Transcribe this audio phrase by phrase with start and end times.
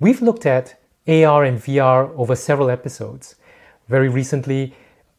[0.00, 3.34] We've looked at AR and VR over several episodes.
[3.88, 4.72] Very recently,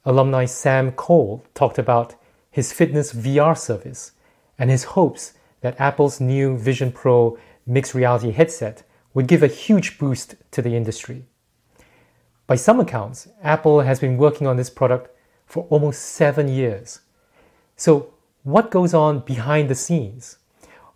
[0.05, 2.15] alumni Sam Cole talked about
[2.49, 4.13] his fitness VR service
[4.57, 7.37] and his hopes that Apple's new Vision Pro
[7.67, 11.25] mixed reality headset would give a huge boost to the industry.
[12.47, 15.09] By some accounts, Apple has been working on this product
[15.45, 17.01] for almost seven years.
[17.75, 20.37] So, what goes on behind the scenes?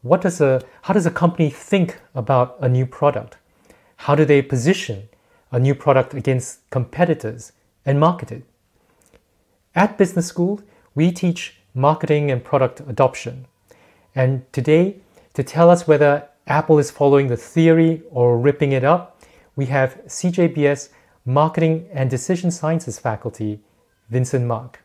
[0.04, 3.40] What does a, how does a company think about a new product?
[4.04, 5.08] How do they position
[5.50, 7.54] a new product against competitors
[7.86, 8.44] and market it?
[9.76, 10.62] At Business School,
[10.94, 13.46] we teach marketing and product adoption.
[14.14, 14.98] And today,
[15.36, 19.24] to tell us whether Apple is following the theory or ripping it up,
[19.56, 20.90] we have CJBS
[21.26, 23.62] Marketing and Decision Sciences faculty,
[24.10, 24.82] Vincent Mak.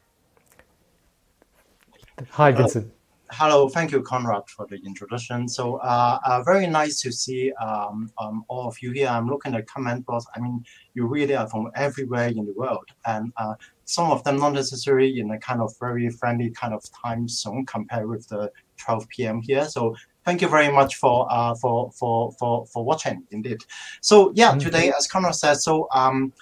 [2.30, 2.92] Hi, Vincent.
[3.30, 5.48] Hello, thank you, Conrad, for the introduction.
[5.48, 9.08] So, uh, uh, very nice to see um, um, all of you here.
[9.08, 10.26] I'm looking at comment box.
[10.34, 10.64] I mean,
[10.94, 13.54] you really are from everywhere in the world, and uh,
[13.84, 17.66] some of them not necessarily in a kind of very friendly kind of time zone
[17.66, 19.40] compared with the 12 p.m.
[19.40, 19.64] here.
[19.66, 23.58] So thank you very much for uh, for for for for watching indeed.
[24.00, 24.60] So yeah, mm-hmm.
[24.60, 26.32] today as Conrad said, so um,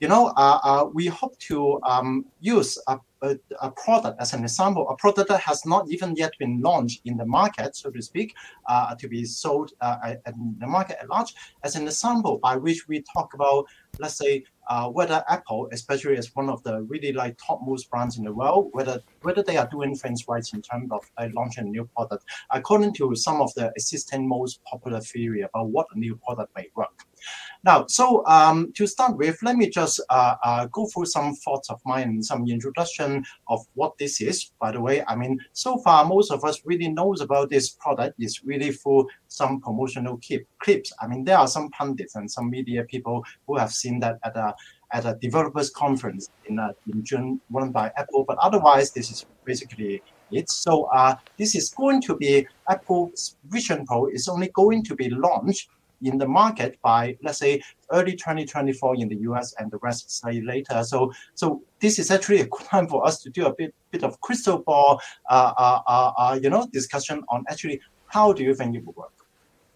[0.00, 4.42] you know, uh, uh, we hope to um, use a, a, a, product as an
[4.42, 8.02] example, a product that has not even yet been launched in the market, so to
[8.02, 8.34] speak,
[8.68, 12.88] uh, to be sold uh, in the market at large, as an example by which
[12.88, 13.66] we talk about,
[14.00, 18.24] let's say, uh, whether Apple, especially as one of the really like topmost brands in
[18.24, 21.70] the world, whether whether they are doing things right in terms of uh, launching a
[21.70, 26.16] new product, according to some of the existing most popular theory about what a new
[26.16, 27.04] product may work.
[27.64, 31.70] Now, so um, to start with, let me just uh, uh, go through some thoughts
[31.70, 34.52] of mine, some introduction of what this is.
[34.60, 38.16] By the way, I mean, so far, most of us really knows about this product
[38.20, 40.92] is really through some promotional clip, clips.
[41.00, 44.36] I mean, there are some pundits and some media people who have seen that at
[44.36, 44.54] a
[44.92, 49.26] at a developers conference in, uh, in June run by Apple, but otherwise, this is
[49.44, 50.50] basically it.
[50.50, 55.10] So uh, this is going to be Apple's Vision Pro is only going to be
[55.10, 55.68] launched
[56.02, 57.62] in the market by let's say
[57.92, 60.82] early 2024 in the US and the rest slightly later.
[60.84, 64.04] So so this is actually a good time for us to do a bit bit
[64.04, 65.00] of crystal ball
[65.30, 68.94] uh, uh, uh, uh, you know discussion on actually how do you think it will
[68.94, 69.14] work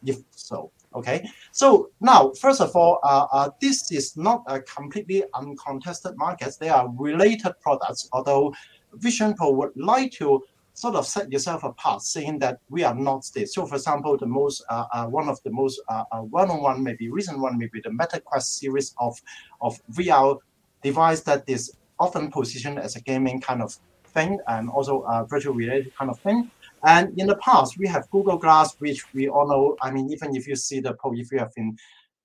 [0.04, 0.70] if so.
[0.94, 6.56] Okay, so now first of all, uh, uh, this is not a completely uncontested market.
[6.58, 8.54] They are related products, although
[8.94, 10.42] Vision Pro would like to
[10.78, 13.52] sort of set yourself apart, saying that we are not this.
[13.54, 17.10] So, for example, the most uh, uh, one of the most uh, uh one-on-one, maybe
[17.10, 19.20] recent one, maybe the MetaQuest series of
[19.60, 20.38] of VR
[20.82, 23.76] device that is often positioned as a gaming kind of
[24.14, 26.48] thing and also a virtual reality kind of thing.
[26.84, 29.76] And in the past, we have Google Glass, which we all know.
[29.82, 31.76] I mean, even if you see the poll, if you have been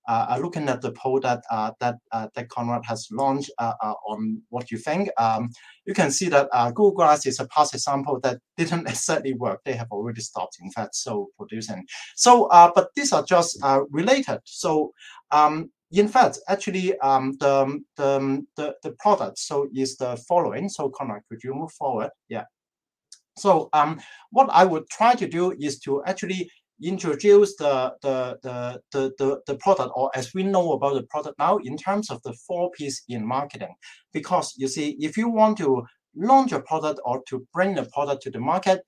[0.08, 4.70] uh, uh, looking at the poll that uh, that that Conrad has launched on what
[4.72, 5.50] you think, um,
[5.86, 9.62] you can see that Google Glass is a past example that didn't exactly work.
[9.64, 11.86] They have already stopped, in fact, so producing.
[12.16, 13.58] So, but these are just
[13.92, 14.40] related.
[14.46, 14.92] So.
[15.32, 20.68] Um, in fact, actually, um, the, the, the, the product so is the following.
[20.68, 22.10] So, Conrad, could you move forward?
[22.30, 22.46] Yeah.
[23.38, 24.00] So, um,
[24.32, 26.50] what I would try to do is to actually
[26.84, 28.82] introduce the, the, the,
[29.18, 32.34] the, the, product or as we know about the product now in terms of the
[32.48, 33.76] four P's in marketing.
[34.12, 35.84] Because you see, if you want to
[36.16, 38.82] launch a product or to bring the product to the market,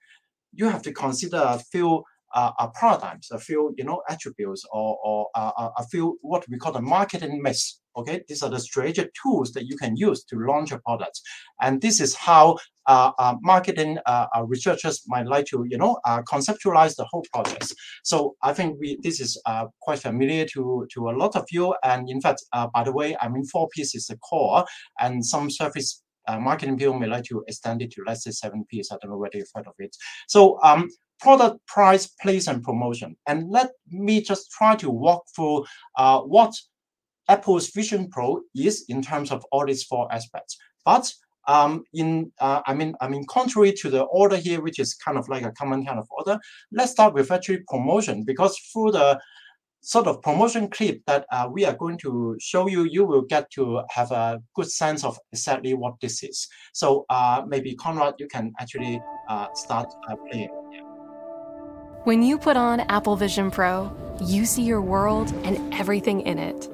[0.53, 4.97] you have to consider a few uh, uh, paradigms, a few you know attributes, or,
[5.03, 7.79] or uh, uh a few what we call the marketing mix.
[7.97, 11.21] Okay, these are the strategic tools that you can use to launch a product,
[11.61, 12.57] and this is how
[12.87, 17.25] uh, uh, marketing uh, uh researchers might like to, you know, uh, conceptualize the whole
[17.33, 17.73] process.
[18.03, 21.75] So I think we this is uh, quite familiar to to a lot of you.
[21.83, 24.65] And in fact, by the way, I mean four P's is the core,
[24.99, 28.89] and some surface marketing people may like to extend it to let's say seven P's.
[28.91, 29.95] I don't know whether you've heard of it.
[30.27, 30.89] So um,
[31.19, 33.15] product, price, place, and promotion.
[33.27, 35.65] And let me just try to walk through
[35.97, 36.53] what
[37.27, 40.57] Apple's Vision Pro is in terms of all these four aspects.
[40.83, 41.11] But
[41.47, 45.17] um, in uh, I mean I mean contrary to the order here, which is kind
[45.17, 46.39] of like a common kind of order,
[46.71, 49.19] let's start with actually promotion because through the
[49.81, 53.49] sort of promotion clip that uh, we are going to show you, you will get
[53.51, 56.47] to have a good sense of exactly what this is.
[56.73, 58.99] So uh, maybe Conrad, you can actually
[59.29, 60.49] uh, start uh, playing.
[62.03, 66.67] When you put on Apple Vision Pro, you see your world and everything in it.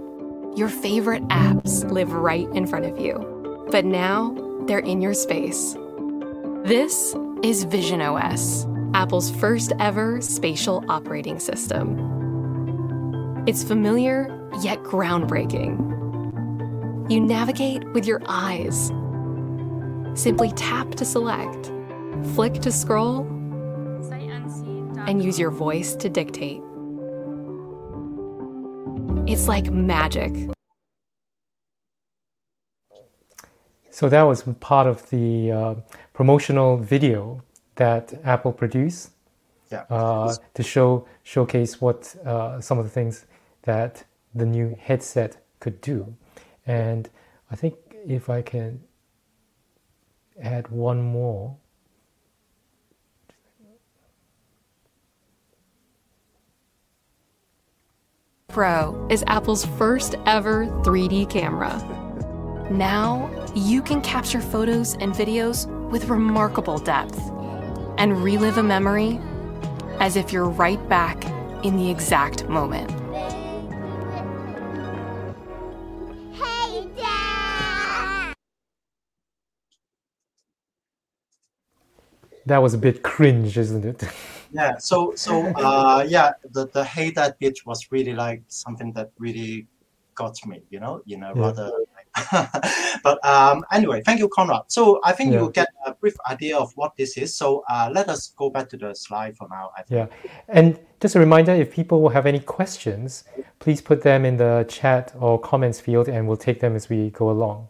[0.53, 3.67] Your favorite apps live right in front of you.
[3.71, 4.35] But now,
[4.67, 5.77] they're in your space.
[6.65, 11.97] This is Vision OS, Apple's first ever spatial operating system.
[13.47, 14.27] It's familiar
[14.61, 15.89] yet groundbreaking.
[17.09, 18.91] You navigate with your eyes.
[20.21, 21.71] Simply tap to select,
[22.35, 23.21] flick to scroll,
[25.07, 26.61] and use your voice to dictate.
[29.27, 30.33] It's like magic.
[33.89, 35.75] So that was part of the uh,
[36.13, 37.43] promotional video
[37.75, 39.11] that Apple produced
[39.71, 39.83] Yeah.
[39.89, 43.25] uh, to show showcase what uh, some of the things
[43.63, 44.03] that
[44.35, 46.15] the new headset could do.
[46.65, 47.09] And
[47.51, 47.75] I think
[48.05, 48.81] if I can
[50.41, 51.57] add one more.
[58.51, 61.71] Pro is Apple's first ever 3D camera.
[62.69, 67.17] Now, you can capture photos and videos with remarkable depth
[67.97, 69.21] and relive a memory
[70.01, 71.23] as if you're right back
[71.63, 72.91] in the exact moment.
[76.33, 78.33] Hey, Dad!
[82.47, 84.03] That was a bit cringe, isn't it?
[84.53, 84.77] Yeah.
[84.77, 89.67] So so uh yeah, the the hey dad bit was really like something that really
[90.15, 91.41] got me, you know, you know Yeah.
[91.41, 91.71] rather.
[93.03, 94.63] but um anyway, thank you, Conrad.
[94.67, 95.41] So I think Yeah.
[95.41, 97.35] you get a brief idea of what this is.
[97.35, 99.71] So uh let us go back to the slide for now.
[99.77, 100.09] I think.
[100.11, 100.29] Yeah.
[100.49, 103.23] And just a reminder if people will have any questions,
[103.59, 107.09] please put them in the chat or comments field and we'll take them as we
[107.11, 107.69] go along.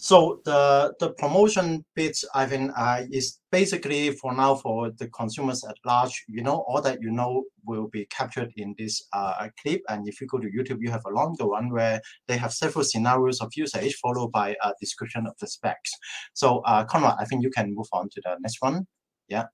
[0.00, 5.64] So the the promotion bit, I think, uh, is basically for now for the consumers
[5.64, 6.24] at large.
[6.28, 9.82] You know, all that you know will be captured in this uh, clip.
[9.88, 12.84] And if you go to YouTube, you have a longer one where they have several
[12.84, 15.90] scenarios of usage followed by a description of the specs.
[16.32, 18.86] So uh, Conrad, I think you can move on to the next one.
[19.26, 19.46] Yeah.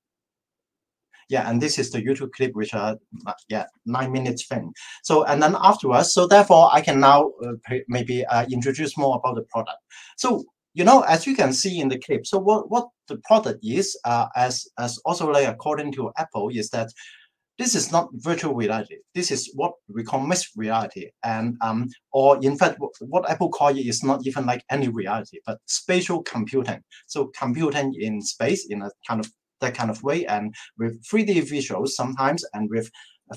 [1.29, 4.73] Yeah, and this is the YouTube clip, which are uh, yeah nine minutes thing.
[5.03, 9.37] So and then afterwards, so therefore I can now uh, maybe uh, introduce more about
[9.37, 9.79] the product.
[10.17, 10.45] So
[10.75, 13.99] you know, as you can see in the clip, so what what the product is,
[14.05, 16.91] uh, as as also like according to Apple, is that
[17.59, 18.97] this is not virtual reality.
[19.15, 23.69] This is what we call mixed reality, and um, or in fact, what, Apple call
[23.69, 26.81] it is not even like any reality, but spatial computing.
[27.07, 29.31] So computing in space in a kind of
[29.65, 32.91] that kind of way, and with 3D visuals sometimes, and with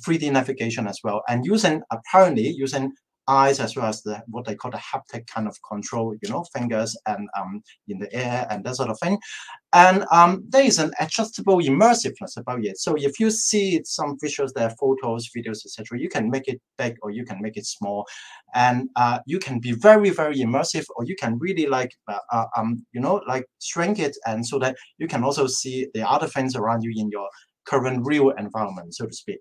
[0.06, 2.92] 3D navigation as well, and using apparently using
[3.28, 6.44] eyes as well as the what they call the haptic kind of control, you know,
[6.56, 9.18] fingers and um in the air and that sort of thing.
[9.74, 12.78] And um there is an adjustable immersiveness about it.
[12.80, 16.62] So if you see some visuals, there are photos, videos, etc., you can make it
[16.78, 18.06] big or you can make it small,
[18.56, 22.46] and uh, you can be very very immersive or you can really like uh, uh,
[22.56, 26.28] um you know like shrink it and so that you can also see the other
[26.28, 27.28] things around you in your
[27.68, 29.40] current real environment, so to speak.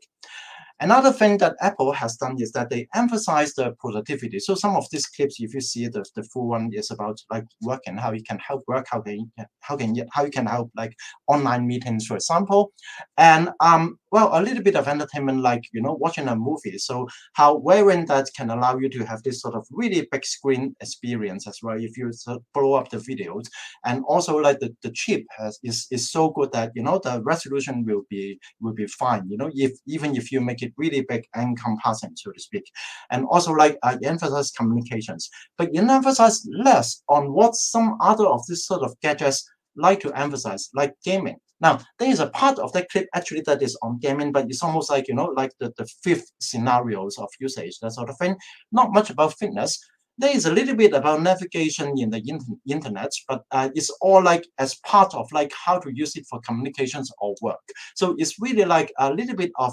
[0.80, 4.38] Another thing that Apple has done is that they emphasize the productivity.
[4.38, 7.44] So some of these clips, if you see the, the full one, is about like
[7.62, 10.70] work and how you can help work, how can how can how you can help
[10.76, 10.94] like
[11.28, 12.72] online meetings, for example,
[13.16, 16.78] and um well a little bit of entertainment like you know watching a movie.
[16.78, 20.74] So how wearing that can allow you to have this sort of really big screen
[20.80, 22.10] experience as well if you
[22.54, 23.46] blow up the videos,
[23.84, 27.14] and also like the, the chip has is is so good that you know the
[27.32, 29.24] resolution will be will be fine.
[29.28, 32.64] You know if even if you make it really big and encompassing, so to speak.
[33.10, 38.40] And also like I emphasize communications, but you emphasize less on what some other of
[38.46, 39.44] this sort of gadgets
[39.76, 41.36] like to emphasize, like gaming.
[41.60, 44.62] Now, there is a part of that clip actually that is on gaming, but it's
[44.62, 48.36] almost like, you know, like the, the fifth scenarios of usage, that sort of thing.
[48.72, 49.78] Not much about fitness.
[50.18, 54.22] There is a little bit about navigation in the inter- internet, but uh, it's all
[54.22, 57.60] like as part of like how to use it for communications or work.
[57.94, 59.72] So it's really like a little bit of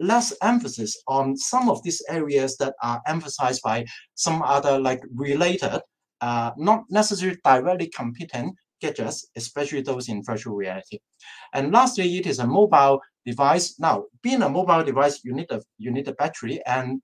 [0.00, 3.84] less emphasis on some of these areas that are emphasized by
[4.14, 5.80] some other like related,
[6.20, 10.98] uh, not necessarily directly competing gadgets, especially those in virtual reality.
[11.54, 13.78] And lastly, it is a mobile device.
[13.78, 17.00] Now, being a mobile device, you need a you need a battery, and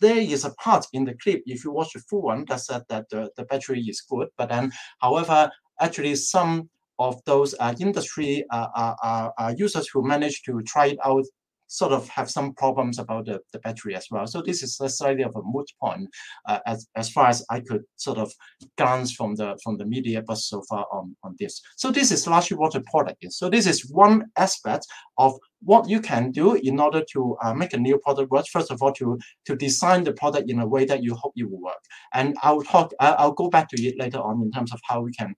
[0.00, 1.42] there is a part in the clip.
[1.46, 4.28] If you watch the full one, that said that the, the battery is good.
[4.38, 10.06] But then, however, actually some of those uh, industry uh, uh, uh, uh, users who
[10.06, 11.24] managed to try it out
[11.66, 14.26] sort of have some problems about the, the battery as well.
[14.26, 16.08] So this is a slightly of a moot point
[16.46, 18.32] uh, as, as far as I could sort of
[18.76, 21.60] glance from the from the media buzz so far on, on this.
[21.76, 23.38] So this is largely what the product is.
[23.38, 24.86] So this is one aspect
[25.18, 28.46] of what you can do in order to uh, make a new product work.
[28.46, 31.50] First of all, to to design the product in a way that you hope it
[31.50, 31.82] will work.
[32.14, 32.92] And I'll talk.
[33.00, 35.34] I'll go back to it later on in terms of how we can,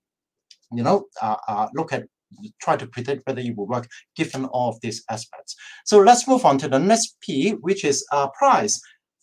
[0.71, 2.03] you know, uh, uh, look at
[2.61, 5.55] try to predict whether it will work given all of these aspects.
[5.85, 8.79] So let's move on to the next P, which is uh, price.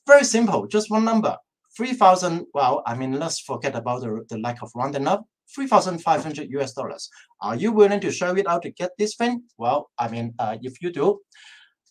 [0.06, 1.36] Very simple, just one number.
[1.76, 5.25] 3,000, well, I mean, let's forget about the, the lack of rounding up.
[5.54, 7.08] 3,500 US dollars.
[7.40, 9.42] Are you willing to share it out to get this thing?
[9.58, 11.20] Well, I mean, uh, if you do,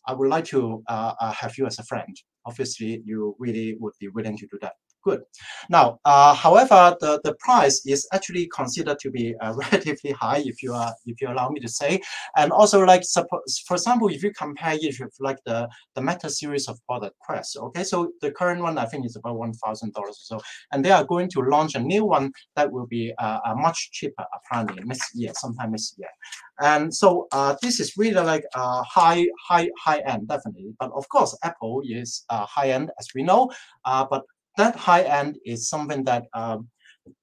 [0.08, 2.16] I would like to uh, uh, have you as a friend.
[2.46, 4.74] Obviously, you really would be willing to do that
[5.06, 5.22] good.
[5.70, 10.62] Now, uh, however, the, the price is actually considered to be uh, relatively high, if
[10.62, 12.02] you are if you allow me to say.
[12.36, 16.30] And also, like suppose, for example, if you compare it with like the the Meta
[16.30, 19.94] series of product Quest, okay, so the current one I think is about one thousand
[19.94, 23.14] dollars or so, and they are going to launch a new one that will be
[23.20, 26.10] uh, uh much cheaper apparently next year, sometime next year.
[26.62, 31.08] And so uh, this is really like uh, high high high end definitely, but of
[31.10, 33.52] course Apple is uh, high end as we know,
[33.84, 34.24] uh, but
[34.58, 36.70] that high end is something that um,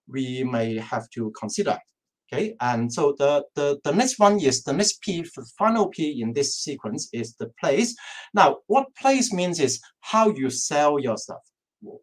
[0.06, 1.78] we may have to consider.
[2.32, 6.22] Okay, and so the, the, the next one is the next P, the final P
[6.22, 7.94] in this sequence is the place.
[8.32, 11.42] Now, what place means is how you sell your stuff,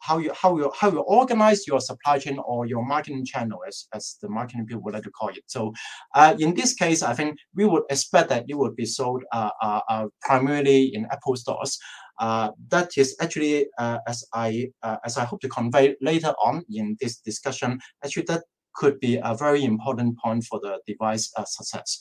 [0.04, 3.88] how you how you how you organize your supply chain or your marketing channel, as,
[3.92, 5.44] as the marketing people would like to call it.
[5.48, 5.74] So,
[6.14, 9.50] uh, in this case, I think we would expect that it would be sold uh,
[9.64, 11.80] uh, uh primarily in Apple stores.
[12.20, 16.64] Uh, that is actually, uh, as I uh, as I hope to convey later on
[16.70, 18.44] in this discussion, actually that
[18.76, 21.98] could be a very important point for the device uh, success,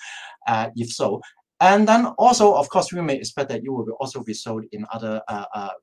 [0.46, 1.20] uh, if so.
[1.60, 4.86] And then also, of course, we may expect that you will also be sold in
[4.92, 5.20] other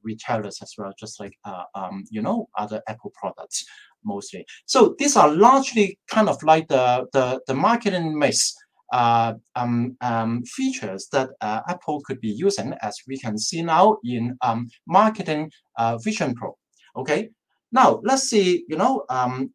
[0.03, 1.37] retailers as well, just like
[1.73, 3.65] um, you know other Apple products
[4.05, 4.45] mostly.
[4.65, 10.43] So these are largely kind of like the the, the marketing mix uh, um, um,
[10.43, 15.51] features that uh, Apple could be using, as we can see now in um, Marketing
[15.77, 16.55] uh, Vision Pro.
[16.95, 17.29] Okay,
[17.71, 18.63] now let's see.
[18.67, 19.51] You know, um,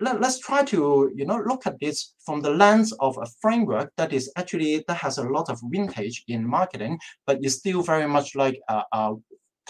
[0.00, 3.92] let, us try to you know look at this from the lens of a framework
[3.96, 8.08] that is actually that has a lot of vintage in marketing, but is still very
[8.08, 9.14] much like a, a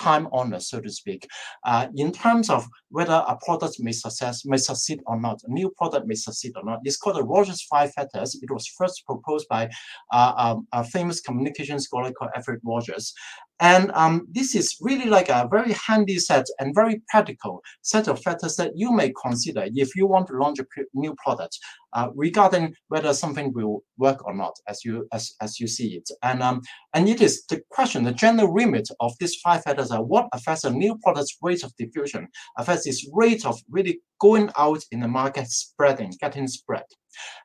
[0.01, 1.29] time honored, so to speak,
[1.65, 5.71] uh, in terms of whether a product may success may succeed or not, a new
[5.77, 6.81] product may succeed or not.
[6.85, 8.39] It's called the Rogers Five Factors.
[8.43, 9.71] It was first proposed by
[10.13, 13.13] uh, um, a famous communication scholar called Everett Rogers,
[13.61, 18.23] and um, this is really like a very handy set and very practical set of
[18.23, 21.59] factors that you may consider if you want to launch a new product
[21.93, 26.09] uh, regarding whether something will work or not as you as, as you see it.
[26.23, 26.63] And um,
[26.95, 30.65] and it is the question, the general remit of these five factors are what affects
[30.65, 35.09] a new product's rate of diffusion, affects its rate of really going out in the
[35.09, 36.85] market, spreading, getting spread.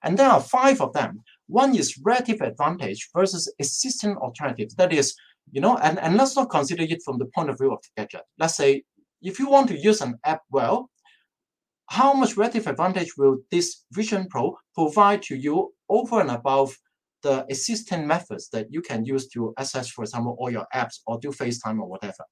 [0.03, 1.24] And there are five of them.
[1.48, 4.75] One is relative advantage versus existing alternatives.
[4.75, 5.15] That is,
[5.52, 8.02] you know, and, and let's not consider it from the point of view of the
[8.02, 8.24] gadget.
[8.40, 8.84] Let's say
[9.22, 10.90] if you want to use an app well,
[11.88, 16.75] how much relative advantage will this Vision Pro provide to you over and above
[17.22, 21.20] the existing methods that you can use to access, for example, all your apps or
[21.20, 22.24] do FaceTime or whatever.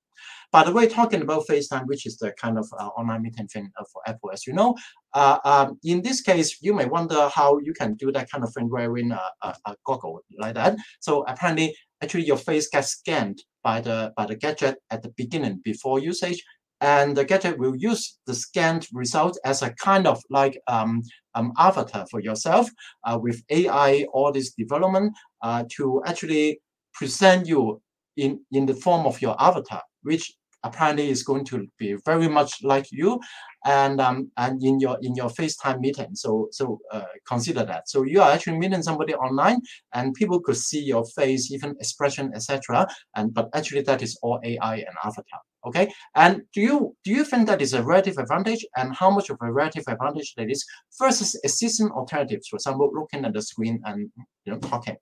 [0.52, 3.72] By the way, talking about FaceTime, which is the kind of uh, online meeting thing
[3.92, 4.76] for Apple, as you know,
[5.14, 8.54] uh, um, in this case, you may wonder how you can do that kind of
[8.54, 10.76] thing wearing a, a, a goggle like that.
[11.00, 15.62] So apparently, actually, your face gets scanned by the by the gadget at the beginning
[15.64, 16.44] before usage,
[16.82, 21.02] and the gadget will use the scanned result as a kind of like um,
[21.34, 22.70] um, avatar for yourself
[23.06, 26.60] uh, with AI, all this development uh, to actually
[26.94, 27.82] present you
[28.18, 30.34] in, in the form of your avatar, which
[30.64, 33.20] apparently is going to be very much like you
[33.66, 36.16] and um, and in your in your FaceTime meeting.
[36.16, 37.90] So so uh, consider that.
[37.90, 39.62] So you are actually meeting somebody online,
[39.94, 42.88] and people could see your face, even expression, etc.
[43.16, 45.40] And but actually that is all AI and avatar.
[45.66, 45.94] Okay.
[46.16, 49.38] And do you do you think that is a relative advantage, and how much of
[49.42, 50.66] a relative advantage that is
[51.00, 52.48] versus existing alternatives?
[52.48, 54.12] For example, looking at the screen and
[54.46, 54.98] you know talking.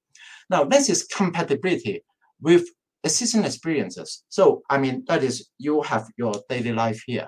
[0.50, 2.03] Now this is compatibility
[2.41, 2.68] with
[3.03, 4.24] existing experiences.
[4.30, 7.27] So I mean that is you have your daily life here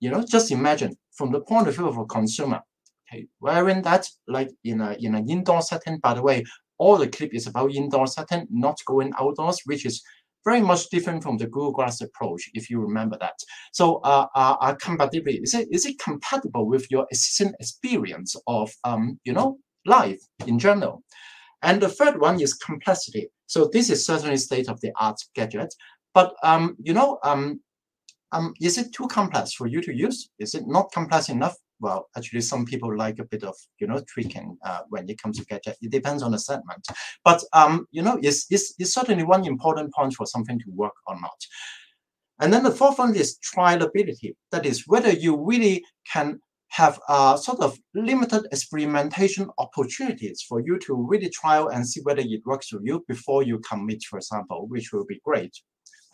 [0.00, 2.60] you know, just imagine from the point of view of a consumer,
[3.10, 5.98] okay, wearing that like in a in an indoor setting.
[5.98, 6.44] By the way,
[6.78, 10.02] all the clip is about indoor setting, not going outdoors, which is
[10.44, 13.38] very much different from the Google Glass approach, if you remember that.
[13.72, 18.70] So, uh, uh, uh compatibility is it is it compatible with your existing experience of
[18.84, 21.02] um, you know, life in general?
[21.62, 23.28] And the third one is complexity.
[23.46, 25.74] So this is certainly state of the art gadget,
[26.14, 27.60] but um, you know, um,
[28.32, 30.30] um, is it too complex for you to use?
[30.38, 31.56] Is it not complex enough?
[31.80, 35.38] Well, actually, some people like a bit of you know tweaking uh, when it comes
[35.38, 35.76] to gadget.
[35.80, 36.86] It depends on the segment,
[37.24, 40.94] but um, you know, it's, it's, it's certainly one important point for something to work
[41.06, 41.38] or not.
[42.40, 44.34] And then the fourth one is trialability.
[44.52, 50.78] That is whether you really can have uh, sort of limited experimentation opportunities for you
[50.78, 54.66] to really trial and see whether it works for you before you commit, for example,
[54.68, 55.52] which will be great.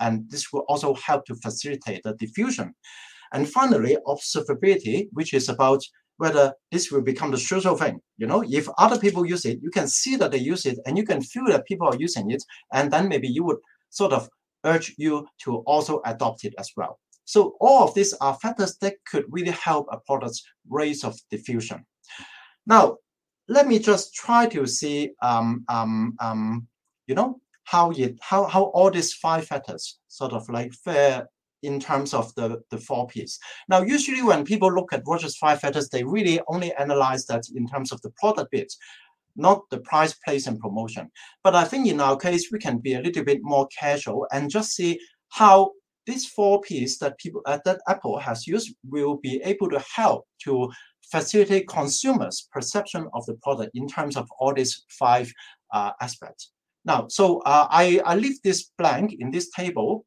[0.01, 2.75] And this will also help to facilitate the diffusion.
[3.33, 5.83] And finally, observability, which is about
[6.17, 8.01] whether this will become the social thing.
[8.17, 10.97] You know, if other people use it, you can see that they use it and
[10.97, 12.43] you can feel that people are using it.
[12.73, 13.59] And then maybe you would
[13.91, 14.29] sort of
[14.65, 16.99] urge you to also adopt it as well.
[17.25, 21.85] So all of these are factors that could really help a product's rate of diffusion.
[22.67, 22.99] Now,
[23.49, 26.67] let me just try to see, um, um, um,
[27.07, 31.27] you know, how it how how all these five factors sort of like fare
[31.63, 33.39] in terms of the the four P's.
[33.69, 37.67] Now, usually when people look at Rogers five factors, they really only analyze that in
[37.67, 38.73] terms of the product bit,
[39.37, 41.11] not the price, place, and promotion.
[41.43, 44.51] But I think in our case, we can be a little bit more casual and
[44.51, 45.73] just see how
[46.07, 50.27] these four P's that people uh, that Apple has used will be able to help
[50.45, 50.71] to
[51.11, 55.33] facilitate consumers' perception of the product in terms of all these five
[55.73, 56.53] uh, aspects.
[56.85, 60.05] Now, so uh, I, I leave this blank in this table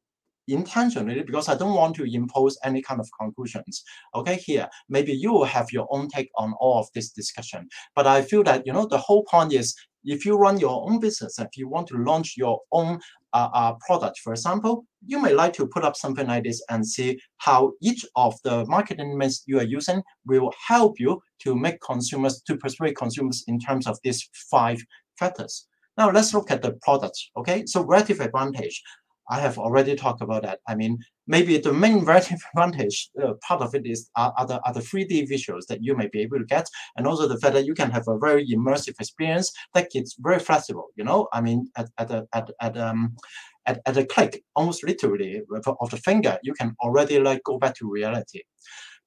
[0.48, 3.84] intentionally because I don't want to impose any kind of conclusions.
[4.15, 7.67] Okay, here, maybe you will have your own take on all of this discussion.
[7.96, 11.00] But I feel that, you know, the whole point is if you run your own
[11.00, 13.00] business, if you want to launch your own
[13.34, 16.88] uh, uh, product, for example, you may like to put up something like this and
[16.88, 21.81] see how each of the marketing means you are using will help you to make
[21.81, 24.81] consumers, to persuade consumers in terms of these five
[25.19, 25.67] factors.
[25.98, 27.32] Now let's look at the products.
[27.38, 28.82] Okay, so relative advantage.
[29.30, 30.60] I have already talked about that.
[30.68, 34.62] I mean, maybe the main relative advantage uh, part of it is are, are, the,
[34.66, 37.54] are the 3D visuals that you may be able to get, and also the fact
[37.56, 40.88] that you can have a very immersive experience that gets very flexible.
[40.96, 43.18] You know, I mean, at at a, at at um
[43.66, 45.42] at, at a click, almost literally
[45.82, 48.42] of the finger, you can already like go back to reality.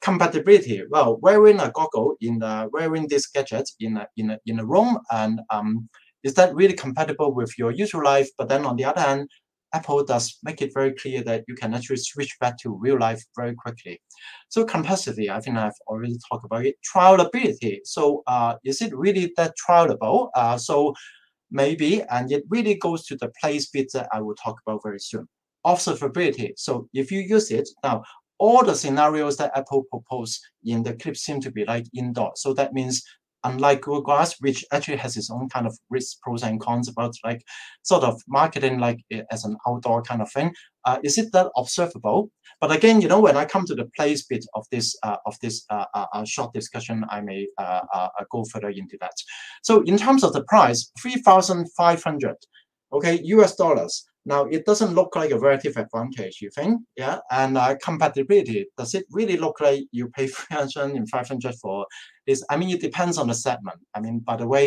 [0.03, 0.83] Compatibility.
[0.91, 4.65] Well, wearing a goggle in the wearing this gadget in a, in a, in a
[4.65, 5.89] room and um,
[6.23, 8.29] is that really compatible with your usual life?
[8.39, 9.29] But then on the other hand,
[9.73, 13.23] Apple does make it very clear that you can actually switch back to real life
[13.37, 14.01] very quickly.
[14.49, 16.75] So complexity, I think I've already talked about it.
[16.95, 17.79] Trialability.
[17.85, 20.31] So uh, is it really that trialable?
[20.35, 20.95] Uh, so
[21.51, 24.99] maybe, and it really goes to the place bit that I will talk about very
[24.99, 25.29] soon.
[25.65, 26.53] Observability.
[26.57, 28.03] So if you use it now,
[28.39, 32.33] all the scenarios that Apple proposed in the clip seem to be like indoor.
[32.37, 33.03] So that means
[33.45, 37.15] unlike Google Glass, which actually has its own kind of risk pros and cons about
[37.25, 37.43] like
[37.83, 38.99] sort of marketing like
[39.31, 40.53] as an outdoor kind of thing.
[40.85, 42.31] Uh, is it that observable?
[42.61, 45.37] But again, you know, when I come to the place bit of this uh, of
[45.41, 49.15] this uh, uh, uh short discussion, I may uh, go further into that.
[49.63, 52.37] So in terms of the price, three thousand five hundred,
[52.93, 54.05] okay, US dollars.
[54.27, 56.83] Now, it doesn't look like a relative advantage, you think?
[56.95, 57.21] Yeah.
[57.31, 61.87] And compatibility, does it really look like you pay 300 and 500 for
[62.31, 62.43] this?
[62.53, 63.79] I mean, it depends on the segment.
[63.95, 64.65] I mean, by the way,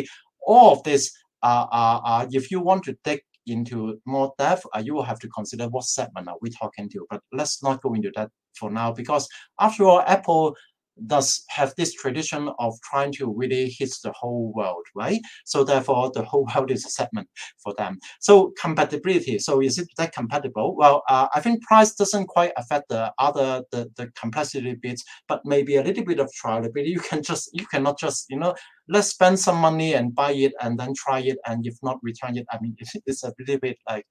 [0.51, 1.03] all of this,
[1.49, 5.19] uh, uh, uh, if you want to dig into more depth, uh, you will have
[5.19, 6.99] to consider what segment are we talking to.
[7.09, 9.27] But let's not go into that for now, because
[9.59, 10.55] after all, Apple
[11.07, 15.19] does have this tradition of trying to really hit the whole world, right?
[15.45, 17.27] So therefore, the whole world is a segment
[17.63, 17.99] for them.
[18.19, 19.39] So compatibility.
[19.39, 20.75] So is it that compatible?
[20.75, 25.41] Well, uh, I think price doesn't quite affect the other the, the complexity bits, but
[25.45, 26.87] maybe a little bit of trialability.
[26.87, 28.55] You can just you cannot just you know
[28.89, 32.37] let's spend some money and buy it and then try it and if not return
[32.37, 32.45] it.
[32.51, 32.75] I mean,
[33.05, 34.05] it's a little bit like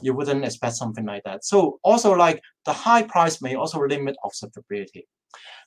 [0.00, 1.44] you wouldn't expect something like that.
[1.44, 5.04] So also like the high price may also limit observability.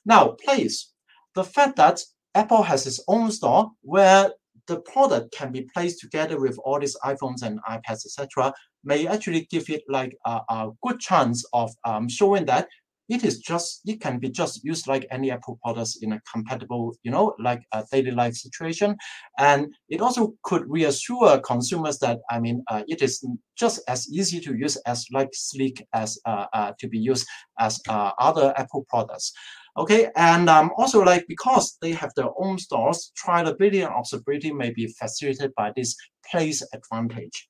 [0.04, 0.92] Now, place.
[1.34, 2.00] The fact that
[2.34, 4.32] Apple has its own store where
[4.66, 8.52] the product can be placed together with all these iPhones and iPads, etc.,
[8.84, 12.68] may actually give it like a, a good chance of um, showing that
[13.08, 16.94] it is just it can be just used like any apple products in a compatible
[17.02, 18.96] you know like a daily life situation.
[19.38, 24.40] And it also could reassure consumers that i mean uh, it is just as easy
[24.40, 27.26] to use as like sleek as uh, uh, to be used
[27.58, 29.32] as uh, other apple products.
[29.76, 34.70] Okay and um, also like because they have their own stores trialability and observability may
[34.70, 35.96] be facilitated by this
[36.30, 37.48] place advantage.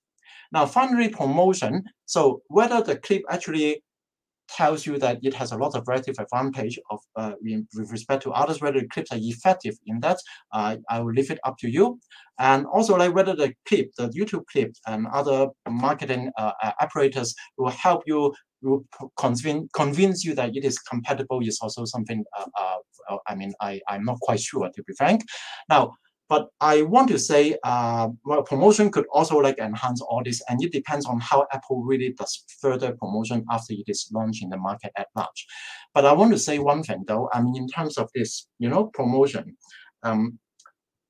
[0.53, 1.85] Now finally promotion.
[2.07, 3.83] So whether the clip actually
[4.57, 8.23] tells you that it has a lot of relative advantage of uh, in, with respect
[8.25, 10.19] to others, whether the clips are effective in that,
[10.53, 11.99] uh, I will leave it up to you.
[12.39, 17.71] And also like whether the clip, the YouTube clip and other marketing uh, apparatus will
[17.71, 18.85] help you will
[19.19, 22.45] convince convince you that it is compatible is also something uh,
[23.11, 25.23] uh, I mean I, I'm not quite sure to be frank.
[25.69, 25.95] Now
[26.33, 30.65] but I want to say, uh, well, promotion could also like enhance all this, and
[30.65, 34.57] it depends on how Apple really does further promotion after it is launched in the
[34.57, 35.47] market at large.
[35.93, 37.29] But I want to say one thing though.
[37.35, 39.59] I mean, in terms of this, you know, promotion,
[40.05, 40.39] um,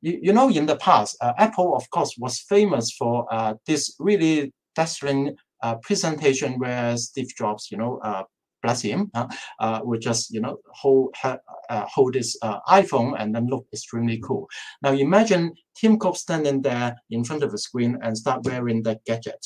[0.00, 3.94] you, you know, in the past, uh, Apple, of course, was famous for uh, this
[4.00, 8.24] really dazzling uh, presentation where Steve Jobs, you know, uh,
[8.62, 9.26] bless him, uh,
[9.60, 11.36] uh, would just you know hold uh,
[11.70, 14.48] hold this uh, iPhone and then look extremely cool.
[14.82, 19.04] Now imagine Tim Cook standing there in front of a screen and start wearing that
[19.04, 19.44] gadget.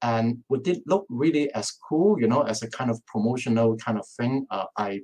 [0.00, 3.98] And would it look really as cool, you know, as a kind of promotional kind
[3.98, 4.46] of thing?
[4.50, 5.00] Uh, I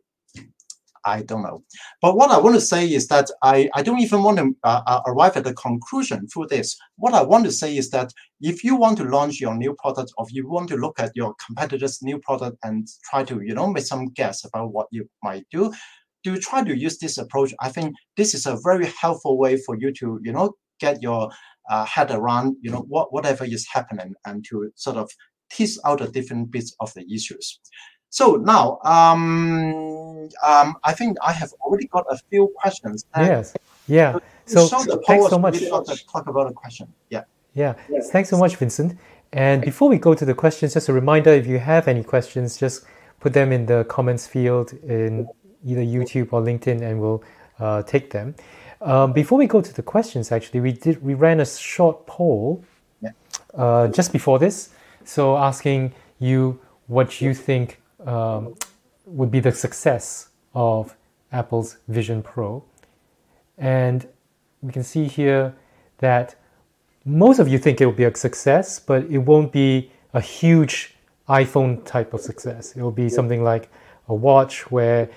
[1.04, 1.62] I don't know.
[2.00, 4.82] But what I want to say is that I, I don't even want to uh,
[4.86, 6.76] uh, arrive at a conclusion through this.
[6.96, 10.12] What I want to say is that if you want to launch your new product
[10.16, 13.54] or if you want to look at your competitor's new product and try to, you
[13.54, 15.72] know, make some guess about what you might do,
[16.22, 17.52] do try to use this approach.
[17.60, 21.30] I think this is a very helpful way for you to, you know, get your
[21.70, 25.10] uh, head around, you know, what whatever is happening and to sort of
[25.50, 27.60] tease out the different bits of the issues.
[28.10, 29.93] So now, um,
[30.42, 33.04] um, I think I have already got a few questions.
[33.16, 33.54] yes.
[33.86, 34.18] Yeah.
[34.46, 34.66] So,
[35.06, 35.60] thanks so much.
[35.68, 36.92] talk about a question.
[37.10, 37.24] Yeah.
[37.54, 37.74] Yeah.
[37.88, 38.10] Yes.
[38.10, 38.98] Thanks so much, Vincent.
[39.32, 42.56] And before we go to the questions, just a reminder: if you have any questions,
[42.56, 42.84] just
[43.20, 45.26] put them in the comments field in
[45.64, 47.22] either YouTube or LinkedIn, and we'll
[47.58, 48.34] uh, take them.
[48.80, 52.62] Um, before we go to the questions, actually, we did we ran a short poll
[53.54, 54.70] uh, just before this,
[55.04, 58.54] so asking you what you think um,
[59.04, 60.96] would be the success of
[61.32, 62.64] Apple's Vision Pro.
[63.58, 64.06] And
[64.62, 65.54] we can see here
[65.98, 66.34] that
[67.04, 70.96] most of you think it will be a success, but it won't be a huge
[71.28, 72.76] iPhone type of success.
[72.76, 73.68] It will be something like
[74.08, 75.10] a watch where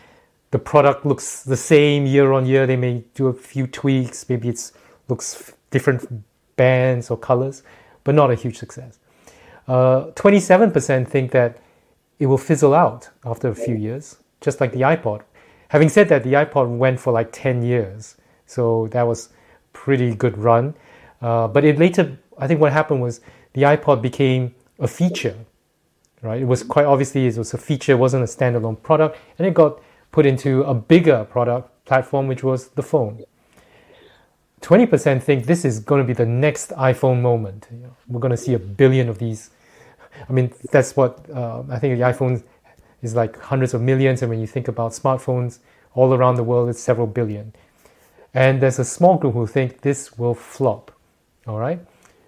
[0.52, 2.66] the product looks the same year on year.
[2.66, 4.72] They may do a few tweaks, maybe it
[5.08, 6.24] looks different
[6.56, 7.64] bands or colors,
[8.04, 9.00] but not a huge success.
[9.68, 11.58] Uh, 27% think that
[12.20, 15.22] it will fizzle out after a few years, just like the iPod.
[15.70, 19.30] Having said that, the iPod went for like 10 years, so that was
[19.74, 20.74] pretty good run.
[21.22, 23.22] Uh, but it later, I think what happened was
[23.54, 25.36] the iPod became a feature,
[26.22, 26.42] right?
[26.42, 29.54] It was quite obviously it was a feature, it wasn't a standalone product, and it
[29.54, 33.24] got put into a bigger product platform, which was the phone.
[34.62, 37.68] 20% think this is going to be the next iPhone moment.
[38.08, 39.52] We're going to see a billion of these
[40.30, 42.44] I mean, that's what uh, I think the iPhone
[43.02, 44.22] is like hundreds of millions.
[44.22, 45.60] And when you think about smartphones
[45.94, 47.54] all around the world, it's several billion.
[48.34, 50.92] And there's a small group who think this will flop.
[51.48, 51.80] All right.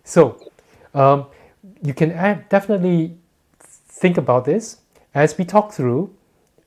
[0.03, 0.51] So
[0.93, 1.27] um,
[1.83, 2.09] you can
[2.49, 3.17] definitely
[3.59, 4.77] think about this
[5.13, 6.15] as we talk through.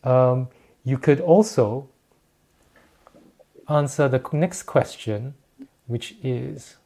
[0.04, 0.48] Um,
[0.84, 1.88] you could also
[3.68, 5.34] answer the next question,
[5.86, 6.76] which is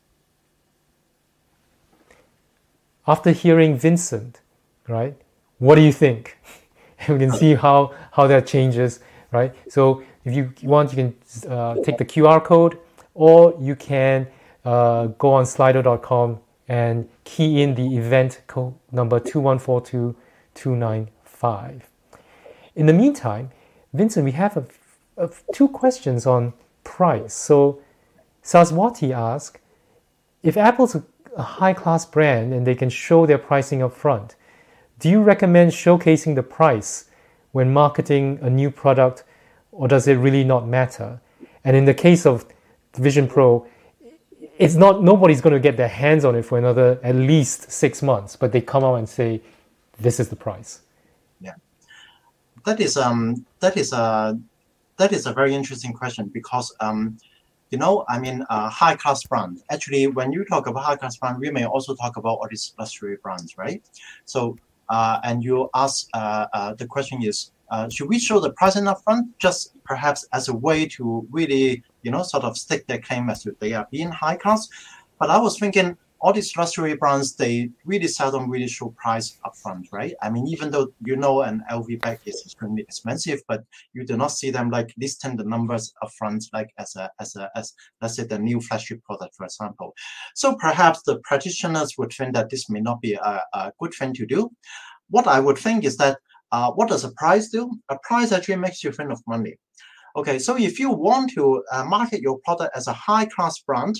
[3.07, 4.41] after hearing Vincent,
[4.89, 5.15] right?
[5.59, 6.39] What do you think?
[7.09, 9.01] we can see how how that changes,
[9.33, 9.55] right?
[9.69, 11.15] So if you want, you can
[11.51, 12.79] uh, take the QR code,
[13.15, 14.27] or you can
[14.65, 21.83] uh, go on Slido.com and key in the event code number 2142295.
[22.75, 23.53] In the meantime,
[23.95, 24.67] Vincent, we have a,
[25.17, 27.33] a, two questions on price.
[27.33, 27.81] So
[28.43, 29.61] Saswati asked,
[30.43, 30.97] if Apple's
[31.37, 34.35] a high class brand and they can show their pricing up front.
[34.99, 37.11] Do you recommend showcasing the price
[37.53, 39.25] when marketing a new product,
[39.71, 41.21] or does it really not matter?
[41.65, 42.47] And in the case of
[42.95, 43.67] Vision Pro,
[44.59, 48.03] it's not nobody's going to get their hands on it for another at least six
[48.03, 49.43] months, but they come out and say,
[49.99, 50.81] "This is the price."
[51.41, 51.55] Yeah,
[52.65, 54.39] that is um that is a
[54.97, 57.19] that is a very interesting question because um
[57.71, 59.63] you know, I mean, uh, high class brand.
[59.71, 62.75] Actually, when you talk about high class brand, we may also talk about all these
[62.79, 63.83] luxury brands, right?
[64.25, 64.57] So,
[64.89, 68.87] uh, and you ask, uh, uh the question is, uh, should we show the pricing
[68.87, 73.01] up front, just perhaps as a way to really, you know, sort of stick their
[73.01, 74.69] claim as if they are being high class?
[75.19, 79.87] But I was thinking, all these luxury brands, they really seldom really show price upfront,
[79.93, 80.15] right?
[80.23, 84.17] I mean, even though you know an LV bag is extremely expensive, but you do
[84.17, 88.17] not see them like listing the numbers upfront, like as a as a as let's
[88.17, 89.95] say the new flagship product, for example.
[90.35, 94.15] So perhaps the practitioners would think that this may not be a, a good thing
[94.15, 94.51] to do.
[95.11, 96.19] What I would think is that
[96.53, 97.71] uh, what does a price do?
[97.91, 99.57] A price actually makes you think of money.
[100.17, 103.97] Okay, so if you want to uh, market your product as a high class brand,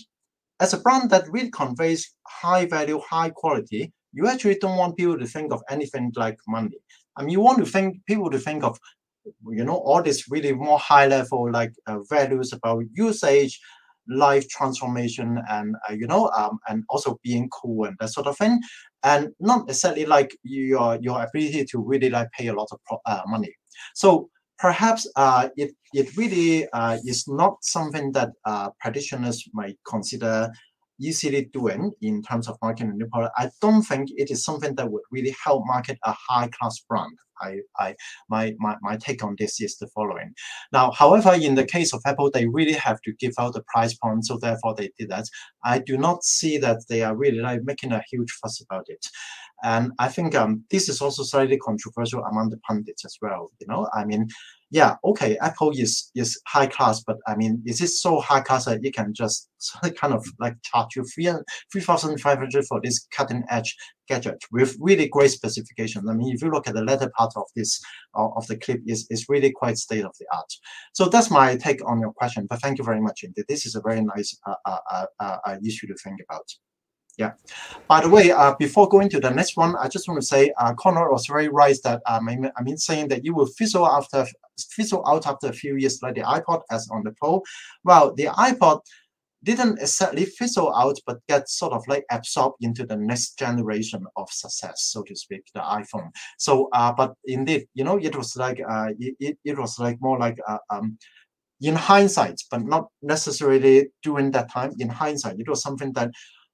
[0.61, 5.19] as a brand that really conveys high value, high quality, you actually don't want people
[5.19, 6.79] to think of anything like money.
[7.17, 8.79] I mean, you want to think people to think of,
[9.51, 13.61] you know, all this really more high level like uh, values about usage,
[14.09, 18.37] life transformation and uh, you know um, and also being cool and that sort of
[18.37, 18.61] thing
[19.03, 23.23] and not necessarily like your your ability to really like pay a lot of uh,
[23.27, 23.53] money
[23.95, 30.51] so perhaps uh, it it really uh, is not something that uh, practitioners might consider
[31.01, 33.35] easily doing in terms of marketing a new product.
[33.37, 37.17] I don't think it is something that would really help market a high class brand.
[37.43, 37.95] I, I,
[38.31, 40.33] my, my, my take on this is the following.
[40.73, 43.95] Now, however, in the case of Apple, they really have to give out the price
[43.95, 45.27] point, so therefore they did that.
[45.65, 49.05] I do not see that they are really like making a huge fuss about it.
[49.63, 53.51] And I think um, this is also slightly controversial among the pundits as well.
[53.61, 54.29] You know, I mean,
[54.71, 58.65] yeah, okay, Apple is is high class, but I mean, is it so high class
[58.65, 59.49] that you can just
[60.01, 61.31] kind of like charge you three
[61.71, 63.75] three thousand five hundred for this cutting edge
[64.09, 66.09] gadget with really great specifications?
[66.09, 67.81] I mean, if you look at the latter part of this
[68.17, 70.53] uh, of the clip, is is really quite state of the art.
[70.93, 72.47] So that's my take on your question.
[72.51, 73.45] But thank you very much indeed.
[73.49, 76.47] This is a very nice uh, uh, uh, uh, issue to think about.
[77.17, 77.33] Yeah.
[77.89, 80.53] By the way, uh, before going to the next one, I just want to say
[80.59, 84.27] uh, was very right that um, I mean saying that you will fizzle after
[84.71, 87.43] fizzle out after a few years like the iPod as on the poll.
[87.85, 88.81] Well, the iPod
[89.43, 94.29] didn't exactly fizzle out, but get sort of like absorbed into the next generation of
[94.31, 96.11] success, so to speak, the iPhone.
[96.37, 100.19] So, uh, but indeed, you know, it was like uh, it, it was like more
[100.19, 100.99] like uh, um,
[101.61, 104.73] in hindsight, but not necessarily during that time.
[104.79, 106.11] In hindsight, it was something that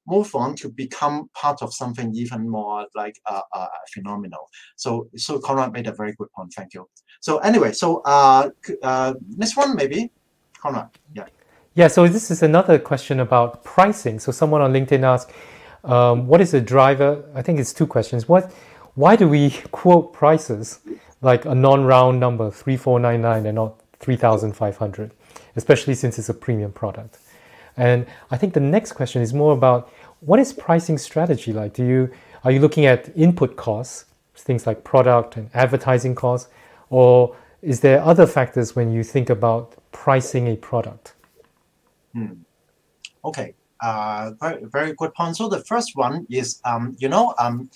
[0.07, 4.49] move on to become part of something even more like uh, uh, phenomenal.
[4.77, 6.53] So, so Conrad made a very good point.
[6.53, 6.89] Thank you.
[7.21, 8.51] So anyway, so uh,
[8.83, 9.15] uh,
[9.55, 10.11] one maybe,
[10.61, 10.89] Conrad.
[11.15, 11.27] Yeah.
[11.75, 11.89] Yeah.
[11.89, 14.19] So this is another question about pricing.
[14.19, 15.31] So someone on LinkedIn asked,
[15.85, 18.29] um, "What is the driver?" I think it's two questions.
[18.29, 18.53] What,
[18.95, 20.81] why do we quote prices
[21.21, 25.13] like a non-round number, three four nine nine, and not three thousand five hundred,
[25.57, 27.19] especially since it's a premium product?
[27.77, 31.75] And I think the next question is more about what is pricing strategy like?
[31.75, 32.11] Do you
[32.45, 36.49] are you looking at input costs, things like product and advertising costs,
[36.91, 41.15] or is there other factors when you think about pricing a product?
[42.13, 42.43] Hmm.
[43.25, 45.37] Okay, uh, very very good point.
[45.37, 47.71] So the first one is, um, you know, um,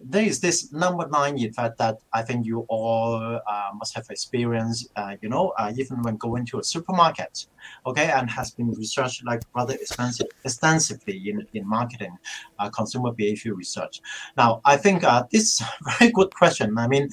[0.00, 4.90] there is this number nine effect that I think you all uh, must have experienced,
[4.96, 7.46] uh, you know, uh, even when going to a supermarket,
[7.86, 12.16] okay, and has been researched like rather expensive, extensively in, in marketing,
[12.58, 14.00] uh, consumer behavior research.
[14.36, 16.76] Now, I think uh, this is a very good question.
[16.76, 17.08] I mean,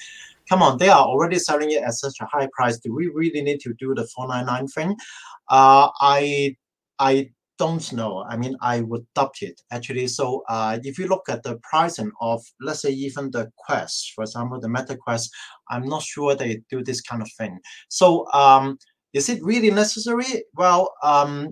[0.50, 2.78] come on, they are already selling it at such a high price.
[2.80, 4.98] Do we really need to do the 499 thing?
[5.48, 6.58] Uh, I
[7.00, 8.24] I don't know.
[8.28, 10.08] I mean, I would doubt it actually.
[10.08, 14.24] So uh, if you look at the pricing of, let's say, even the Quest, for
[14.24, 15.30] example, the Meta Quest,
[15.70, 17.60] I'm not sure they do this kind of thing.
[17.90, 18.78] So um,
[19.14, 20.44] is it really necessary?
[20.56, 21.50] Well, um,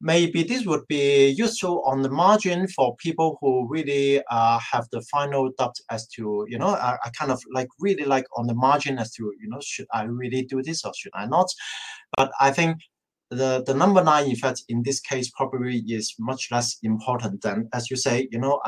[0.00, 5.00] maybe this would be useful on the margin for people who really uh, have the
[5.02, 8.54] final doubt as to, you know, I, I kind of like really like on the
[8.54, 11.46] margin as to, you know, should I really do this or should I not?
[12.16, 12.78] But I think
[13.30, 17.90] the, the number nine effect in this case probably is much less important than, as
[17.90, 18.60] you say, you know,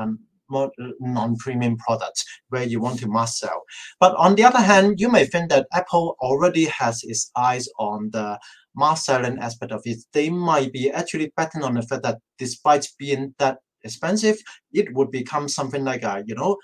[0.48, 3.62] more non-premium products where you want to mass sell.
[4.00, 8.10] But on the other hand, you may think that Apple already has its eyes on
[8.12, 8.38] the
[8.74, 9.98] mass selling aspect of it.
[10.12, 14.36] They might be actually betting on the fact that despite being that expensive,
[14.72, 16.56] it would become something like a, you know,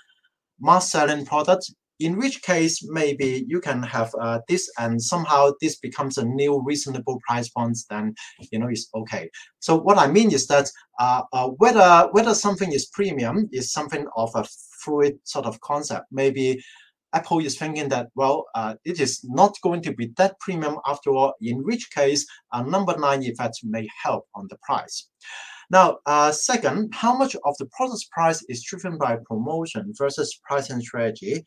[0.59, 5.77] mass selling product in which case maybe you can have uh, this and somehow this
[5.77, 8.13] becomes a new reasonable price point then
[8.51, 9.29] you know it's okay.
[9.59, 14.05] So what i mean is that uh, uh, whether whether something is premium is something
[14.15, 14.45] of a
[14.83, 16.05] fluid sort of concept.
[16.11, 16.63] Maybe
[17.13, 21.11] apple is thinking that well uh, it is not going to be that premium after
[21.11, 25.07] all in which case a number nine effect may help on the price.
[25.69, 30.81] Now, uh, second, how much of the product's price is driven by promotion versus pricing
[30.81, 31.43] strategy?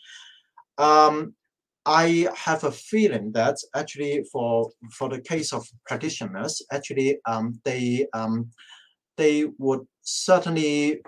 [0.78, 1.34] Um,
[1.86, 8.06] I have a feeling that actually for for the case of practitioners, actually um, they
[8.12, 8.50] um,
[9.16, 11.00] they would certainly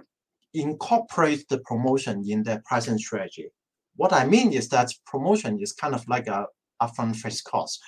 [0.54, 3.48] incorporate the promotion in their pricing strategy.
[3.96, 6.46] What I mean is that promotion is kind of like a
[6.81, 7.81] upfront fixed cost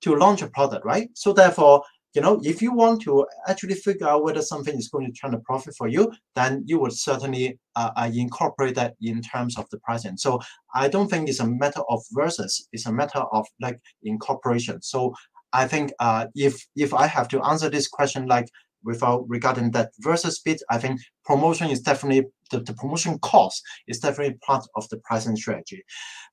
[0.00, 1.08] to launch a product, right?
[1.14, 1.82] So therefore,
[2.14, 5.34] you know, if you want to actually figure out whether something is going to turn
[5.34, 9.66] a profit for you, then you would certainly uh, uh, incorporate that in terms of
[9.70, 10.16] the pricing.
[10.16, 10.40] So
[10.74, 14.82] I don't think it's a matter of versus; it's a matter of like incorporation.
[14.82, 15.14] So
[15.52, 18.48] I think uh, if if I have to answer this question like
[18.84, 23.98] without regarding that versus bit, I think promotion is definitely the, the promotion cost is
[23.98, 25.82] definitely part of the pricing strategy.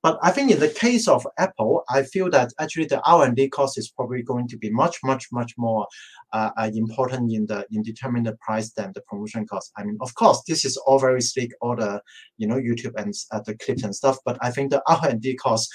[0.02, 3.78] But I think in the case of Apple, I feel that actually the R&D cost
[3.78, 5.86] is probably going to be much, much, much more
[6.32, 9.72] uh, uh, important in the in determining the price than the promotion cost.
[9.76, 12.00] I mean, of course, this is all very slick, all the
[12.36, 14.18] you know YouTube and uh, the clips and stuff.
[14.24, 15.68] But I think the R&D cost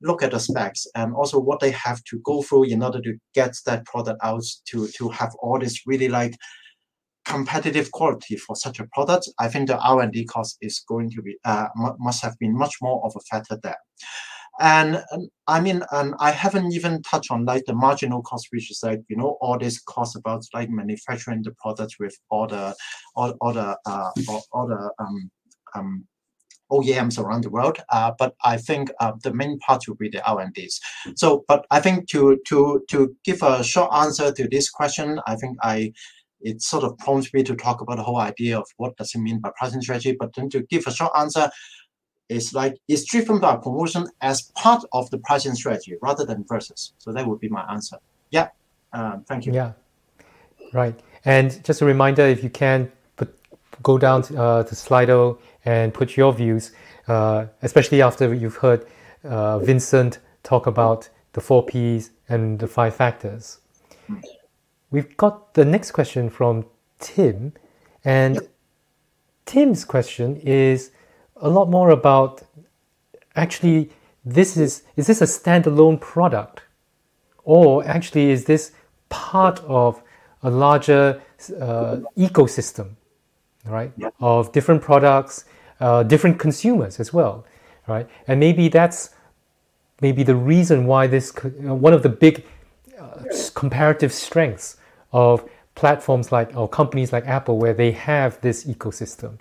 [0.00, 3.16] look at the specs and also what they have to go through in order to
[3.32, 6.36] get that product out to to have all this really like
[7.24, 11.36] competitive quality for such a product, I think the R&D cost is going to be
[11.44, 13.78] uh, must have been much more of a factor there.
[14.60, 18.70] And, and I mean, and I haven't even touched on like the marginal cost, which
[18.70, 22.74] is like you know all this cost about like manufacturing the product with all the
[23.16, 25.30] all, all the uh, all, all the um,
[25.74, 26.04] um,
[26.70, 27.78] OEMs around the world.
[27.90, 30.80] Uh, but I think uh, the main part will be the R&Ds.
[31.16, 35.34] So, but I think to to to give a short answer to this question, I
[35.34, 35.92] think I
[36.44, 39.18] it sort of prompts me to talk about the whole idea of what does it
[39.18, 40.14] mean by pricing strategy.
[40.18, 41.50] But then to give a short answer,
[42.28, 46.92] it's like it's driven by promotion as part of the pricing strategy rather than versus.
[46.98, 47.96] So that would be my answer.
[48.30, 48.48] Yeah.
[48.92, 49.52] Um, thank you.
[49.52, 49.72] Yeah.
[50.72, 50.98] Right.
[51.24, 53.34] And just a reminder, if you can put
[53.82, 56.72] go down to, uh, to Slido and put your views,
[57.08, 58.86] uh, especially after you've heard
[59.24, 63.58] uh, Vincent talk about the four P's and the five factors.
[64.94, 66.66] We've got the next question from
[67.00, 67.52] Tim,
[68.04, 68.38] and
[69.44, 70.92] Tim's question is
[71.34, 72.42] a lot more about
[73.34, 73.90] actually
[74.24, 76.62] this is is this a standalone product?
[77.42, 78.70] Or actually is this
[79.08, 80.00] part of
[80.44, 81.20] a larger
[81.60, 82.90] uh, ecosystem
[83.66, 85.44] right of different products
[85.80, 87.44] uh, different consumers as well
[87.88, 88.06] right?
[88.28, 89.10] And maybe that's
[90.00, 92.44] maybe the reason why this uh, one of the big
[92.96, 94.76] uh, comparative strengths
[95.14, 99.38] of platforms like or companies like Apple where they have this ecosystem.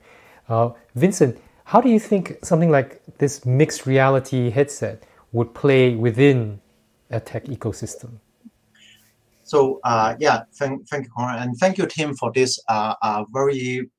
[0.48, 6.62] Uh, Vincent, how do you think something like this mixed reality headset would play within
[7.10, 8.20] a tech ecosystem?
[9.44, 13.26] So uh, yeah, thank, thank you, Conrad, and thank you, Tim, for this uh, uh,
[13.34, 13.90] very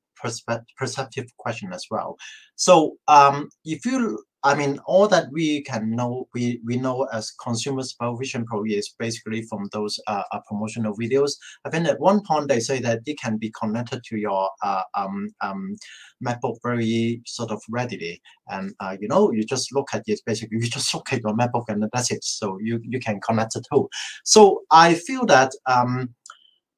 [0.77, 2.17] perceptive question as well.
[2.55, 7.31] So um, if you I mean, all that we can know, we, we know as
[7.31, 11.31] consumers about Vision Pro is basically from those uh, uh, promotional videos.
[11.65, 14.83] I think at one point they say that it can be connected to your uh,
[14.93, 15.75] um, um,
[16.23, 18.21] MacBook very sort of readily.
[18.47, 21.35] And, uh, you know, you just look at it, basically, you just look at your
[21.35, 22.23] MacBook and that's it.
[22.23, 23.89] So you, you can connect it too.
[24.25, 26.13] So I feel that um,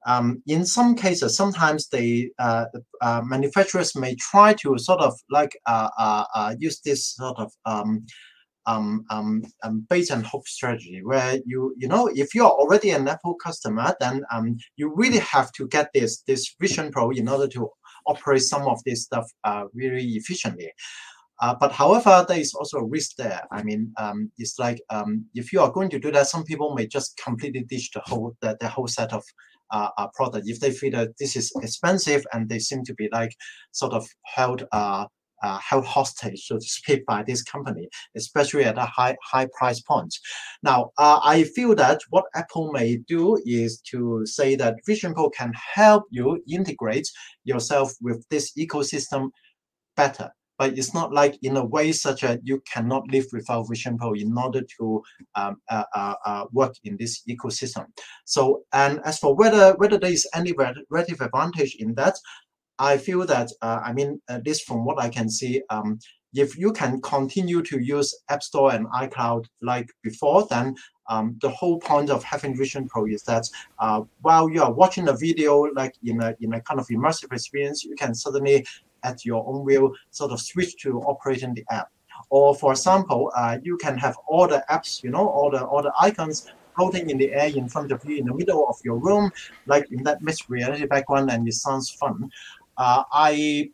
[0.07, 2.65] um, in some cases, sometimes they uh,
[3.01, 7.51] uh, manufacturers may try to sort of like uh, uh, uh use this sort of
[7.65, 8.05] um,
[8.65, 13.07] um, um, um, bait and hook strategy, where you you know if you're already an
[13.07, 17.49] Apple customer, then um, you really have to get this this Vision Pro in order
[17.49, 17.69] to
[18.05, 20.71] operate some of this stuff uh, really efficiently.
[21.39, 23.41] Uh, but however, there is also a risk there.
[23.51, 26.73] I mean, um, it's like um, if you are going to do that, some people
[26.73, 29.23] may just completely ditch the whole the, the whole set of
[29.71, 33.35] uh, product if they feel that this is expensive and they seem to be like
[33.71, 35.05] sort of held uh,
[35.43, 39.81] uh, held hostage, so to speak, by this company, especially at a high high price
[39.81, 40.13] point.
[40.63, 45.29] Now, uh, I feel that what Apple may do is to say that Vision Pro
[45.29, 47.07] can help you integrate
[47.43, 49.29] yourself with this ecosystem
[49.95, 53.97] better but it's not like in a way such that you cannot live without Vision
[53.97, 55.03] Pro in order to
[55.35, 57.85] um, uh, uh, uh, work in this ecosystem.
[58.25, 60.53] So, and as for whether whether there is any
[60.89, 62.15] relative advantage in that,
[62.79, 65.99] I feel that uh, I mean, at least from what I can see, um,
[66.33, 70.75] if you can continue to use App Store and iCloud like before, then
[71.09, 73.45] um, the whole point of having Vision Pro is that
[73.79, 77.31] uh, while you are watching a video like in a in a kind of immersive
[77.33, 78.65] experience, you can suddenly
[79.07, 81.89] at your own will sort of switch to operating the app.
[82.29, 85.81] Or for example, uh, you can have all the apps, you know, all the all
[85.81, 88.97] the icons floating in the air in front of you in the middle of your
[88.97, 89.31] room,
[89.65, 92.29] like in that mixed reality background, and it sounds fun.
[92.77, 93.71] Uh, I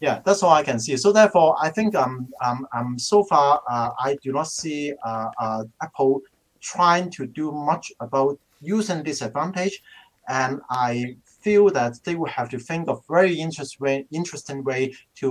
[0.00, 0.96] yeah, that's all I can see.
[0.96, 5.28] So therefore, I think um, um, um so far uh, I do not see uh,
[5.40, 6.20] uh, Apple
[6.60, 9.82] trying to do much about using this advantage,
[10.28, 11.16] and I
[11.46, 14.82] feel that they will have to think of very interesting way, interesting way
[15.20, 15.28] to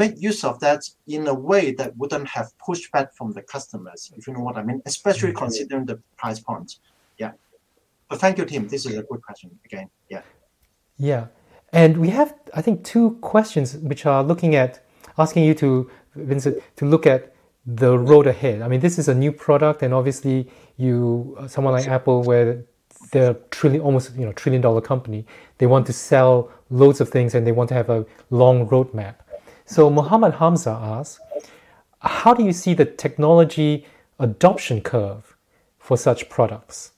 [0.00, 4.26] make use of that in a way that wouldn't have pushback from the customers, if
[4.26, 5.44] you know what I mean, especially mm-hmm.
[5.44, 6.70] considering the price point.
[7.22, 7.32] Yeah.
[8.08, 8.68] But thank you, Tim.
[8.68, 9.88] This is a good question again.
[10.08, 10.22] Yeah.
[11.10, 11.24] Yeah.
[11.82, 14.72] And we have, I think, two questions which are looking at
[15.18, 17.34] asking you to, Vincent, to look at
[17.66, 18.62] the road ahead.
[18.62, 22.64] I mean, this is a new product, and obviously, you, someone like Apple, where
[23.12, 25.24] they're trillion almost you know trillion dollar company
[25.58, 29.16] they want to sell loads of things and they want to have a long roadmap.
[29.66, 31.20] So Muhammad Hamza asks,
[32.00, 33.86] how do you see the technology
[34.18, 35.36] adoption curve
[35.78, 36.92] for such products?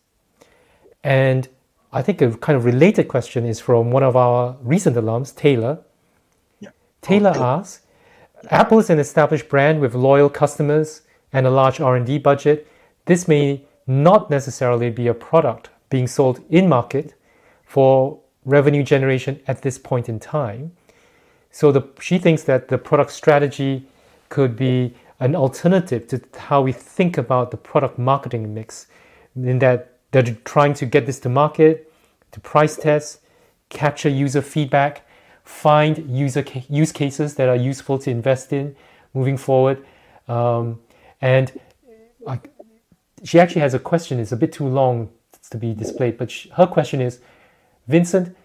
[1.03, 1.49] And
[1.93, 5.79] I think a kind of related question is from one of our recent alums, Taylor.
[6.61, 6.71] Yeah.
[7.01, 7.43] Taylor oh, Okay.
[7.43, 7.87] asks,
[8.51, 12.67] Apple is an established brand with loyal customers and a large R&D budget.
[13.07, 17.15] This may not necessarily be a product being sold in market
[17.65, 20.73] for revenue generation at this point in time.
[21.51, 23.87] So the, she thinks that the product strategy
[24.29, 28.87] could be an alternative to how we think about the product marketing mix,
[29.37, 31.93] in that they're trying to get this to market,
[32.33, 33.21] to price test,
[33.69, 35.07] capture user feedback,
[35.45, 38.75] find user ca- use cases that are useful to invest in
[39.13, 39.85] moving forward,
[40.29, 40.81] um,
[41.21, 41.61] and
[42.21, 42.51] like
[43.25, 44.19] she actually has a question.
[44.21, 45.11] It's a bit too long
[45.51, 47.21] to be displayed, but she, her question is,
[47.89, 48.37] Vincent,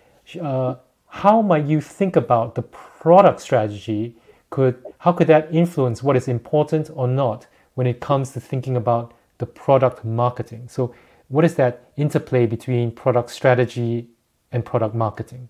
[0.42, 0.76] uh,
[1.08, 4.18] how might you think about the product strategy?
[4.50, 8.76] Could how could that influence what is important or not when it comes to thinking
[8.76, 10.68] about the product marketing?
[10.68, 10.94] So,
[11.28, 14.10] what is that interplay between product strategy
[14.52, 15.50] and product marketing?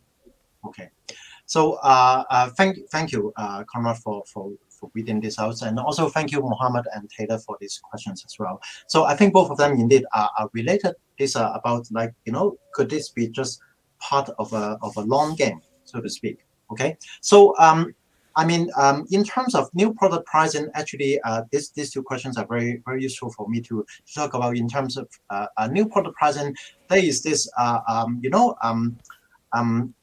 [0.66, 0.90] Okay.
[1.46, 5.80] So uh, uh, thank thank you, uh, Conrad, for, for for reading this out, and
[5.80, 8.62] also thank you, Mohammed and Taylor, for these questions as well.
[8.88, 10.96] So I think both of them indeed are, are related.
[11.18, 13.60] These are about like you know, could this be just
[14.00, 16.46] part of a of a long game, so to speak?
[16.72, 16.98] Okay.
[17.22, 17.94] So um,
[18.38, 22.38] I mean, um, in terms of new product pricing, actually, uh, this, these two questions
[22.38, 24.58] are very, very useful for me to, talk about.
[24.58, 26.56] In terms of uh, uh, new product pricing,
[26.90, 28.98] there is this, uh, um, you know, um,
[29.54, 29.94] um,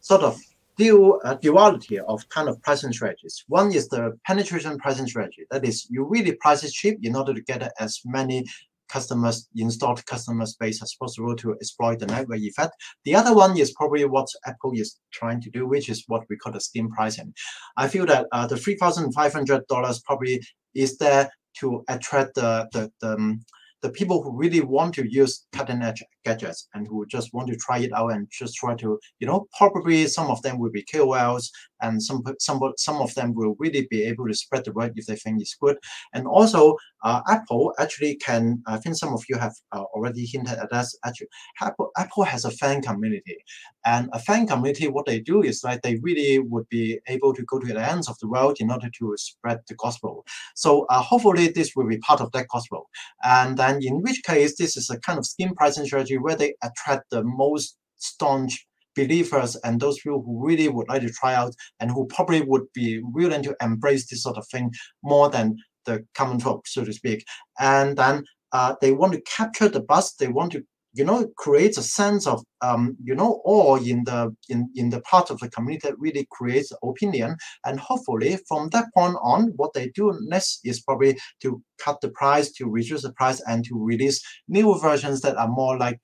[0.00, 0.40] sort of
[0.76, 3.44] dual uh, duality of kind of pricing strategies.
[3.48, 5.44] One is the penetration pricing strategy.
[5.50, 8.46] That is, you really price it cheap in order to get as many
[8.88, 12.74] customers, installed customer space as possible to exploit the network effect.
[13.04, 16.36] The other one is probably what Apple is trying to do, which is what we
[16.36, 17.34] call the skim pricing.
[17.76, 20.42] I feel that uh, the three thousand five hundred dollars probably
[20.74, 21.30] is there
[21.60, 23.40] to attract the the, the um,
[23.82, 27.56] the people who really want to use cutting edge gadgets and who just want to
[27.56, 30.84] try it out and just try to, you know, probably some of them will be
[30.92, 31.50] KOLs
[31.84, 35.06] and some some some of them will really be able to spread the word if
[35.06, 35.76] they think it's good.
[36.12, 38.62] And also, uh, Apple actually can.
[38.66, 40.86] I think some of you have uh, already hinted at that.
[41.04, 41.28] Actually,
[41.60, 43.36] Apple Apple has a fan community,
[43.84, 44.88] and a fan community.
[44.88, 48.08] What they do is like they really would be able to go to the ends
[48.08, 50.24] of the world in order to spread the gospel.
[50.54, 52.88] So uh, hopefully, this will be part of that gospel.
[53.22, 56.54] And then, in which case, this is a kind of skim pricing strategy where they
[56.62, 61.54] attract the most staunch believers and those people who really would like to try out
[61.80, 66.04] and who probably would be willing to embrace this sort of thing more than the
[66.14, 67.24] common folk, so to speak.
[67.58, 70.14] And then uh, they want to capture the buzz.
[70.14, 70.64] They want to,
[70.94, 75.00] you know, creates a sense of, um, you know, awe in the in in the
[75.00, 77.36] part of the community that really creates opinion.
[77.66, 82.10] And hopefully, from that point on, what they do next is probably to cut the
[82.10, 85.98] price, to reduce the price, and to release new versions that are more like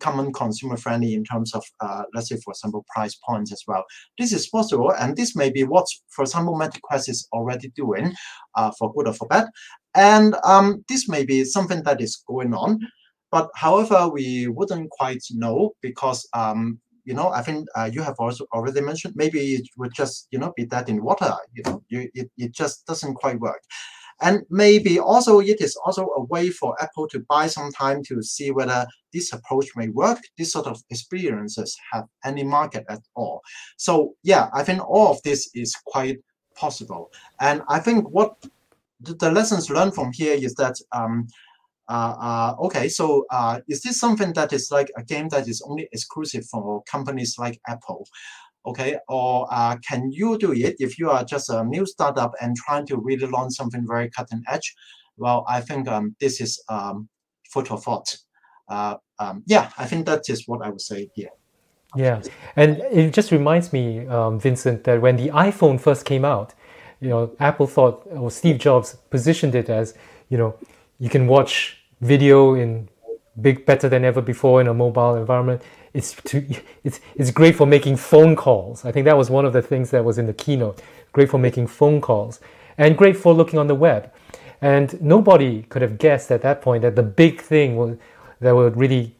[0.00, 3.84] common consumer friendly in terms of uh, let's say for example price points as well.
[4.18, 8.14] This is possible and this may be what for example MetaQuest is already doing
[8.56, 9.46] uh, for good or for bad.
[9.94, 12.80] And um, this may be something that is going on
[13.30, 18.16] but however we wouldn't quite know because um, you know i think uh, you have
[18.18, 21.82] also already mentioned maybe it would just you know be that in water you know
[21.88, 23.62] you, it, it just doesn't quite work
[24.20, 28.22] and maybe also it is also a way for Apple to buy some time to
[28.22, 30.18] see whether this approach may work.
[30.36, 33.42] This sort of experiences have any market at all.
[33.76, 36.18] So yeah, I think all of this is quite
[36.56, 37.12] possible.
[37.40, 38.34] And I think what
[39.00, 41.28] the, the lessons learned from here is that um,
[41.88, 45.62] uh, uh, okay, so uh, is this something that is like a game that is
[45.66, 48.06] only exclusive for companies like Apple?
[48.66, 52.56] okay or uh, can you do it if you are just a new startup and
[52.56, 54.74] trying to really launch something very cutting edge?
[55.16, 57.08] Well i think um, this is um,
[57.50, 58.16] food thought.
[58.68, 61.30] Uh, um, yeah i think that is what i would say here.
[61.96, 62.20] Yeah,
[62.54, 66.52] and it just reminds me, um, Vincent, that when the iPhone first came out,
[67.00, 69.94] you know, Apple thought, or Steve Jobs positioned it as,
[70.28, 70.54] you know,
[70.98, 72.88] you can watch video in
[73.40, 75.62] big, better than ever before in a mobile environment.
[75.94, 76.44] It's to,
[76.84, 78.84] it's it's great for making phone calls.
[78.84, 80.82] I think that was one of the things that was in the keynote.
[81.12, 82.40] Great for making phone calls,
[82.76, 84.12] and great for looking on the web.
[84.60, 87.96] And nobody could have guessed at that point that the big thing was,
[88.40, 89.14] that would really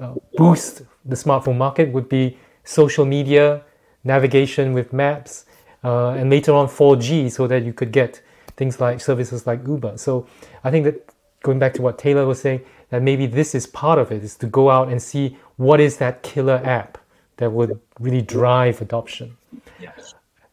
[0.00, 3.62] uh, boost the smartphone market would be social media,
[4.04, 5.46] navigation with maps,
[5.84, 8.22] uh, and later on 4G, so that you could get
[8.56, 9.98] things like services like Uber.
[9.98, 10.26] So
[10.62, 11.11] I think that
[11.42, 14.36] going back to what Taylor was saying, that maybe this is part of it, is
[14.36, 16.98] to go out and see what is that killer app
[17.36, 19.36] that would really drive adoption.
[19.80, 19.92] Yeah.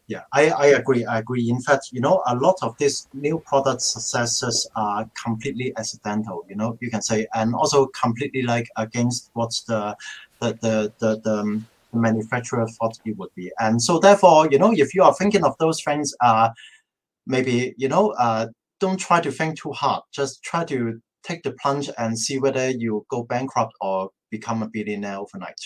[0.06, 1.04] Yeah, I, I agree.
[1.04, 1.48] I agree.
[1.48, 6.56] In fact, you know, a lot of these new product successes are completely accidental, you
[6.56, 9.96] know, you can say, and also completely like against what's the
[10.40, 13.52] the the the, the um, manufacturer thought it would be.
[13.60, 16.50] And so therefore, you know, if you are thinking of those things, uh
[17.28, 18.48] maybe, you know, uh
[18.80, 20.02] don't try to think too hard.
[20.12, 24.68] Just try to take the plunge and see whether you go bankrupt or become a
[24.68, 25.60] billionaire overnight.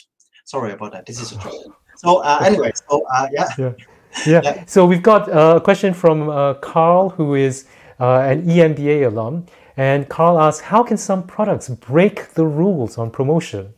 [0.44, 1.06] Sorry about that.
[1.06, 1.54] This is a joke.
[1.96, 3.48] So uh, anyway, so uh, yeah.
[3.56, 3.72] yeah.
[4.26, 4.40] Yeah.
[4.42, 4.64] yeah.
[4.66, 7.66] So we've got a question from uh, Carl, who is
[8.00, 9.46] uh, an EMBA alum,
[9.76, 13.74] and Carl asks, "How can some products break the rules on promotion?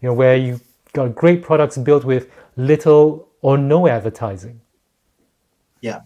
[0.00, 0.62] You know, where you've
[0.94, 4.60] got great products built with little or no advertising."
[5.80, 6.00] Yeah.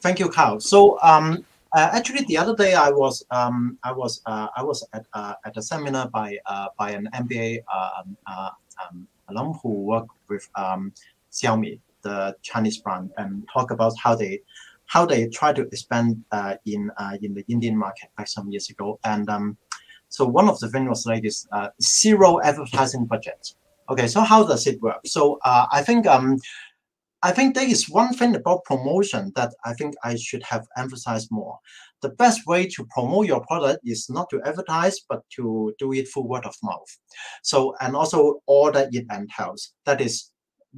[0.00, 0.60] Thank you, Carl.
[0.60, 1.44] So um,
[1.74, 5.34] uh, actually, the other day I was um, I was uh, I was at uh,
[5.44, 10.92] at a seminar by uh, by an MBA um, um, alum who worked with um,
[11.32, 14.40] Xiaomi the Chinese brand and talk about how they
[14.86, 18.70] how they try to expand uh, in uh, in the Indian market like some years
[18.70, 19.00] ago.
[19.04, 19.56] And um,
[20.08, 23.54] so one of the things was like this uh, zero advertising budget.
[23.90, 25.00] Okay, so how does it work?
[25.04, 26.38] So uh, I think um,
[27.24, 31.28] I think there is one thing about promotion that I think I should have emphasized
[31.30, 31.58] more.
[32.02, 36.06] The best way to promote your product is not to advertise, but to do it
[36.12, 36.90] through word of mouth.
[37.42, 39.72] So and also all that it entails.
[39.86, 40.30] That is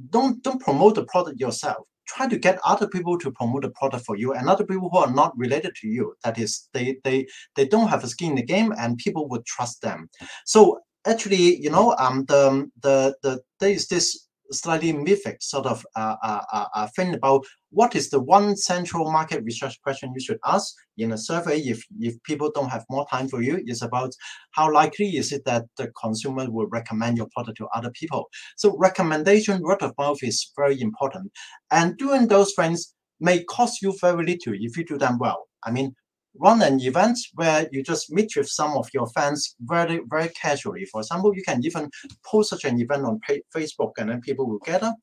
[0.09, 4.05] don't don't promote the product yourself try to get other people to promote the product
[4.05, 7.25] for you and other people who are not related to you that is they they
[7.55, 10.09] they don't have a skin in the game and people would trust them
[10.45, 15.85] so actually you know um the the the there is this slightly mythic sort of
[15.95, 20.21] uh, uh, uh, uh, thing about what is the one central market research question you
[20.21, 23.81] should ask in a survey if, if people don't have more time for you is
[23.81, 24.13] about
[24.51, 28.29] how likely is it that the consumer will recommend your product to other people.
[28.55, 31.31] So recommendation, word of mouth is very important.
[31.71, 35.47] And doing those things may cost you very little if you do them well.
[35.63, 35.95] I mean,
[36.39, 40.85] run an event where you just meet with some of your fans very, very casually.
[40.85, 41.89] For example, you can even
[42.25, 43.19] post such an event on
[43.55, 44.93] Facebook and then people will gather,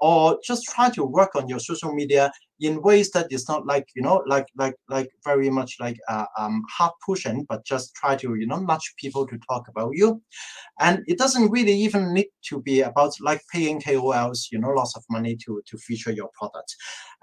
[0.00, 2.30] or just try to work on your social media
[2.60, 6.26] in ways that is not like you know like like like very much like uh,
[6.38, 10.22] um hard pushing but just try to you know nudge people to talk about you.
[10.80, 14.96] And it doesn't really even need to be about like paying kols you know lots
[14.96, 16.74] of money to to feature your product.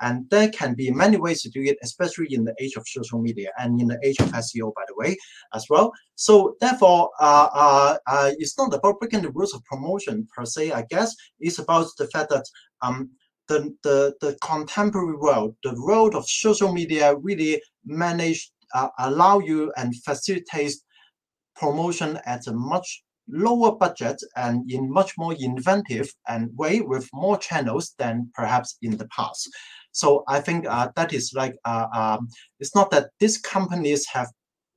[0.01, 3.19] And there can be many ways to do it especially in the age of social
[3.21, 5.17] media and in the age of seo by the way
[5.53, 5.91] as well.
[6.15, 10.71] So therefore uh, uh, uh it's not about breaking the rules of promotion per se
[10.71, 11.15] i guess.
[11.39, 12.45] It's about the fact that
[12.81, 13.09] um
[13.49, 19.73] the, the, the contemporary world, the world of social media really manage, uh, allow you
[19.75, 20.75] and facilitate
[21.55, 27.37] promotion at a much lower budget and in much more inventive and way with more
[27.37, 29.49] channels than perhaps in the past.
[29.91, 32.29] So I think uh, that is like, uh, um,
[32.59, 34.27] it's not that these companies have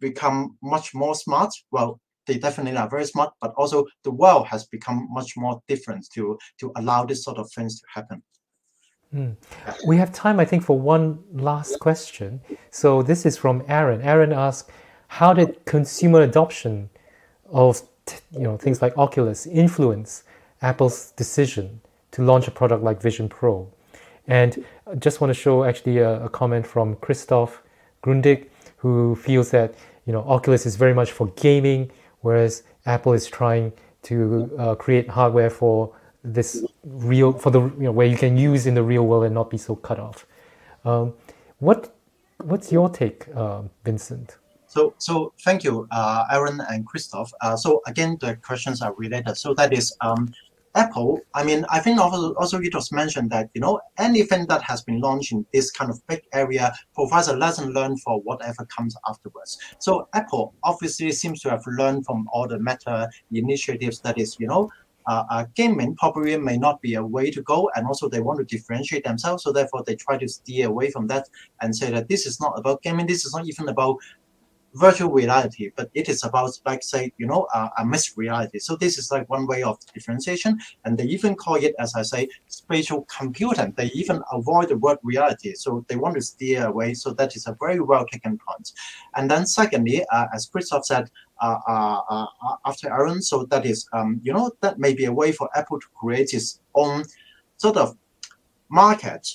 [0.00, 1.50] become much more smart.
[1.70, 6.06] Well, they definitely are very smart, but also the world has become much more different
[6.14, 8.22] to, to allow this sort of things to happen.
[9.14, 9.36] Mm.
[9.86, 12.40] We have time, I think, for one last question.
[12.70, 14.00] So this is from Aaron.
[14.00, 14.70] Aaron asks,
[15.08, 16.88] "How did consumer adoption
[17.50, 17.82] of
[18.32, 20.24] you know things like Oculus influence
[20.62, 21.80] Apple's decision
[22.12, 23.68] to launch a product like Vision Pro?"
[24.26, 27.62] And I just want to show actually a, a comment from Christoph
[28.02, 28.48] Grundig,
[28.78, 29.74] who feels that
[30.06, 31.90] you know Oculus is very much for gaming,
[32.22, 33.72] whereas Apple is trying
[34.04, 35.94] to uh, create hardware for
[36.24, 39.34] this real for the you know where you can use in the real world and
[39.34, 40.26] not be so cut off.
[40.84, 41.14] Um,
[41.58, 41.94] what
[42.42, 44.38] what's your take, uh, Vincent?
[44.66, 47.30] So, so thank you, uh, Aaron and Christoph.
[47.42, 49.36] Uh, so again, the questions are related.
[49.36, 50.32] So that is um,
[50.74, 51.20] Apple.
[51.34, 54.82] I mean, I think also, also it was mentioned that you know anything that has
[54.82, 58.96] been launched in this kind of big area provides a lesson learned for whatever comes
[59.06, 59.58] afterwards.
[59.78, 64.00] So Apple obviously seems to have learned from all the meta initiatives.
[64.00, 64.70] That is, you know,
[65.06, 68.38] uh, uh, gaming probably may not be a way to go, and also they want
[68.38, 69.42] to differentiate themselves.
[69.42, 71.28] So therefore, they try to steer away from that
[71.60, 73.06] and say that this is not about gaming.
[73.06, 73.96] This is not even about
[74.74, 78.58] virtual reality, but it is about like say you know uh, a mixed reality.
[78.58, 82.02] So this is like one way of differentiation, and they even call it, as I
[82.02, 83.74] say, spatial computing.
[83.76, 86.94] They even avoid the word reality, so they want to steer away.
[86.94, 88.72] So that is a very well taken point.
[89.14, 91.10] And then secondly, uh, as Christoph said,
[91.42, 93.20] uh, uh, uh, after Aaron.
[93.20, 96.32] So that is, um, you know, that may be a way for Apple to create
[96.34, 97.02] its own
[97.56, 97.96] sort of
[98.68, 99.28] market,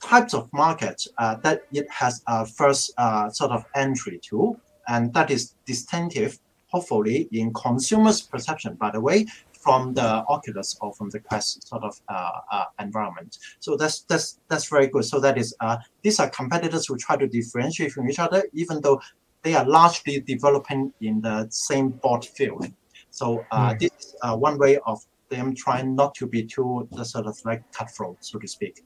[0.00, 4.58] types of market uh, that it has a first uh, sort of entry to,
[4.88, 8.74] and that is distinctive, hopefully, in consumers' perception.
[8.74, 13.38] By the way, from the Oculus or from the Quest sort of uh, uh, environment.
[13.58, 15.04] So that's that's that's very good.
[15.04, 18.80] So that is uh, these are competitors who try to differentiate from each other, even
[18.80, 19.00] though
[19.42, 22.66] they are largely developing in the same board field.
[23.10, 23.78] So uh, Mm.
[23.80, 24.98] this is uh, one way of
[25.30, 28.84] them trying not to be too sort of like cutthroat, so to speak.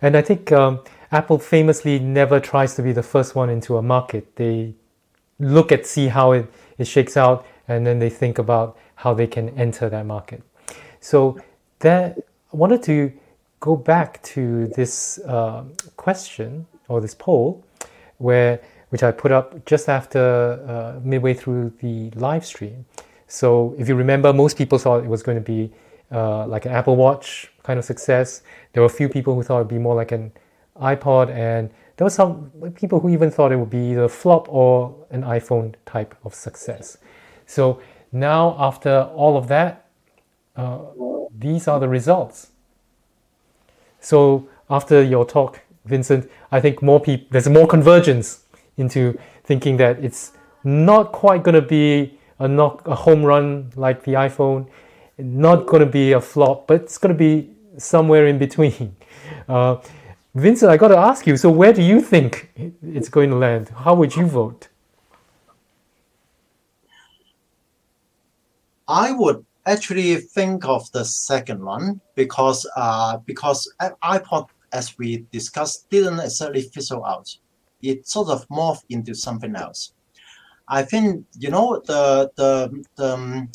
[0.00, 0.80] And I think um,
[1.12, 4.36] Apple famously never tries to be the first one into a market.
[4.36, 4.74] They
[5.38, 9.26] look at see how it, it shakes out, and then they think about how they
[9.26, 10.42] can enter that market.
[11.00, 11.38] So
[11.80, 12.18] that
[12.52, 13.12] I wanted to
[13.60, 15.64] go back to this uh,
[15.96, 17.64] question or this poll,
[18.18, 18.60] where
[18.90, 22.84] which I put up just after uh, midway through the live stream.
[23.26, 25.72] So if you remember, most people thought it was going to be
[26.12, 28.42] uh, like an Apple Watch kind of success.
[28.72, 30.32] There were a few people who thought it'd be more like an
[30.80, 34.48] iPod, and there were some people who even thought it would be either a flop
[34.48, 36.98] or an iPhone type of success.
[37.46, 37.80] So
[38.12, 39.86] now, after all of that,
[40.56, 40.78] uh,
[41.36, 42.50] these are the results.
[44.00, 48.44] So after your talk, Vincent, I think more people there's more convergence
[48.76, 54.04] into thinking that it's not quite going to be a knock a home run like
[54.04, 54.68] the iPhone,
[55.18, 58.96] not going to be a flop, but it's going to be somewhere in between.
[59.48, 59.76] Uh,
[60.34, 61.36] Vincent, I got to ask you.
[61.36, 62.50] So where do you think
[62.82, 63.70] it's going to land?
[63.70, 64.68] How would you vote?
[68.88, 73.72] I would actually think of the second one because uh, because
[74.02, 77.34] iPod, as we discussed, didn't necessarily fizzle out.
[77.80, 79.92] It sort of morphed into something else.
[80.68, 83.50] I think you know the the the, um,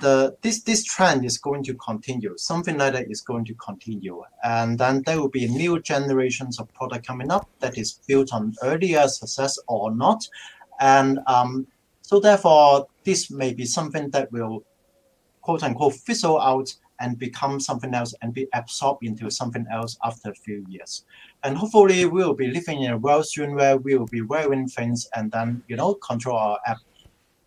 [0.00, 2.36] the this this trend is going to continue.
[2.36, 6.72] Something like that is going to continue, and then there will be new generations of
[6.74, 10.26] product coming up that is built on earlier success or not,
[10.80, 11.66] and um,
[12.02, 14.64] so therefore this may be something that will
[15.42, 20.30] quote unquote fizzle out and become something else and be absorbed into something else after
[20.30, 21.04] a few years.
[21.44, 24.66] And hopefully we will be living in a world soon where we will be wearing
[24.66, 26.78] things and then you know control our app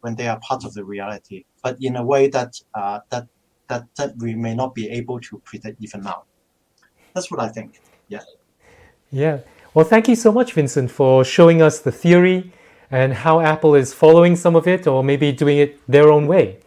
[0.02, 3.28] when they are part of the reality, but in a way that uh, that
[3.68, 6.24] that that we may not be able to predict even now.
[7.14, 7.82] That's what I think.
[8.08, 8.22] Yeah.
[9.12, 9.40] Yeah.
[9.74, 12.52] Well, thank you so much, Vincent, for showing us the theory
[12.90, 16.60] and how Apple is following some of it or maybe doing it their own way.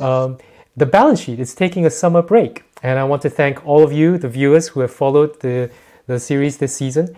[0.00, 0.38] Um,
[0.76, 3.92] the balance sheet is taking a summer break, and I want to thank all of
[3.92, 5.70] you, the viewers who have followed the,
[6.06, 7.16] the series this season.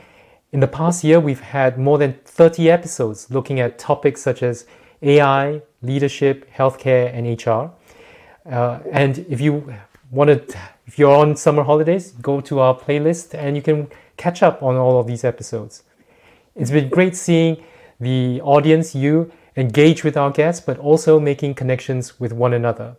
[0.53, 4.67] In the past year, we've had more than 30 episodes looking at topics such as
[5.05, 7.71] AI, leadership, healthcare, and HR.
[8.49, 9.75] Uh, and if you
[10.11, 10.55] wanted,
[10.87, 14.77] if you're on summer holidays, go to our playlist and you can catch up on
[14.77, 15.83] all of these episodes.
[16.55, 17.63] It's been great seeing
[18.01, 22.97] the audience, you, engage with our guests, but also making connections with one another.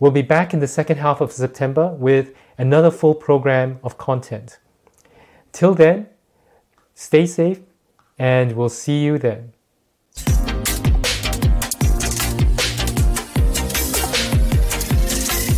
[0.00, 4.58] We'll be back in the second half of September with another full program of content.
[5.52, 6.06] Till then,
[6.94, 7.60] stay safe
[8.18, 9.52] and we'll see you then.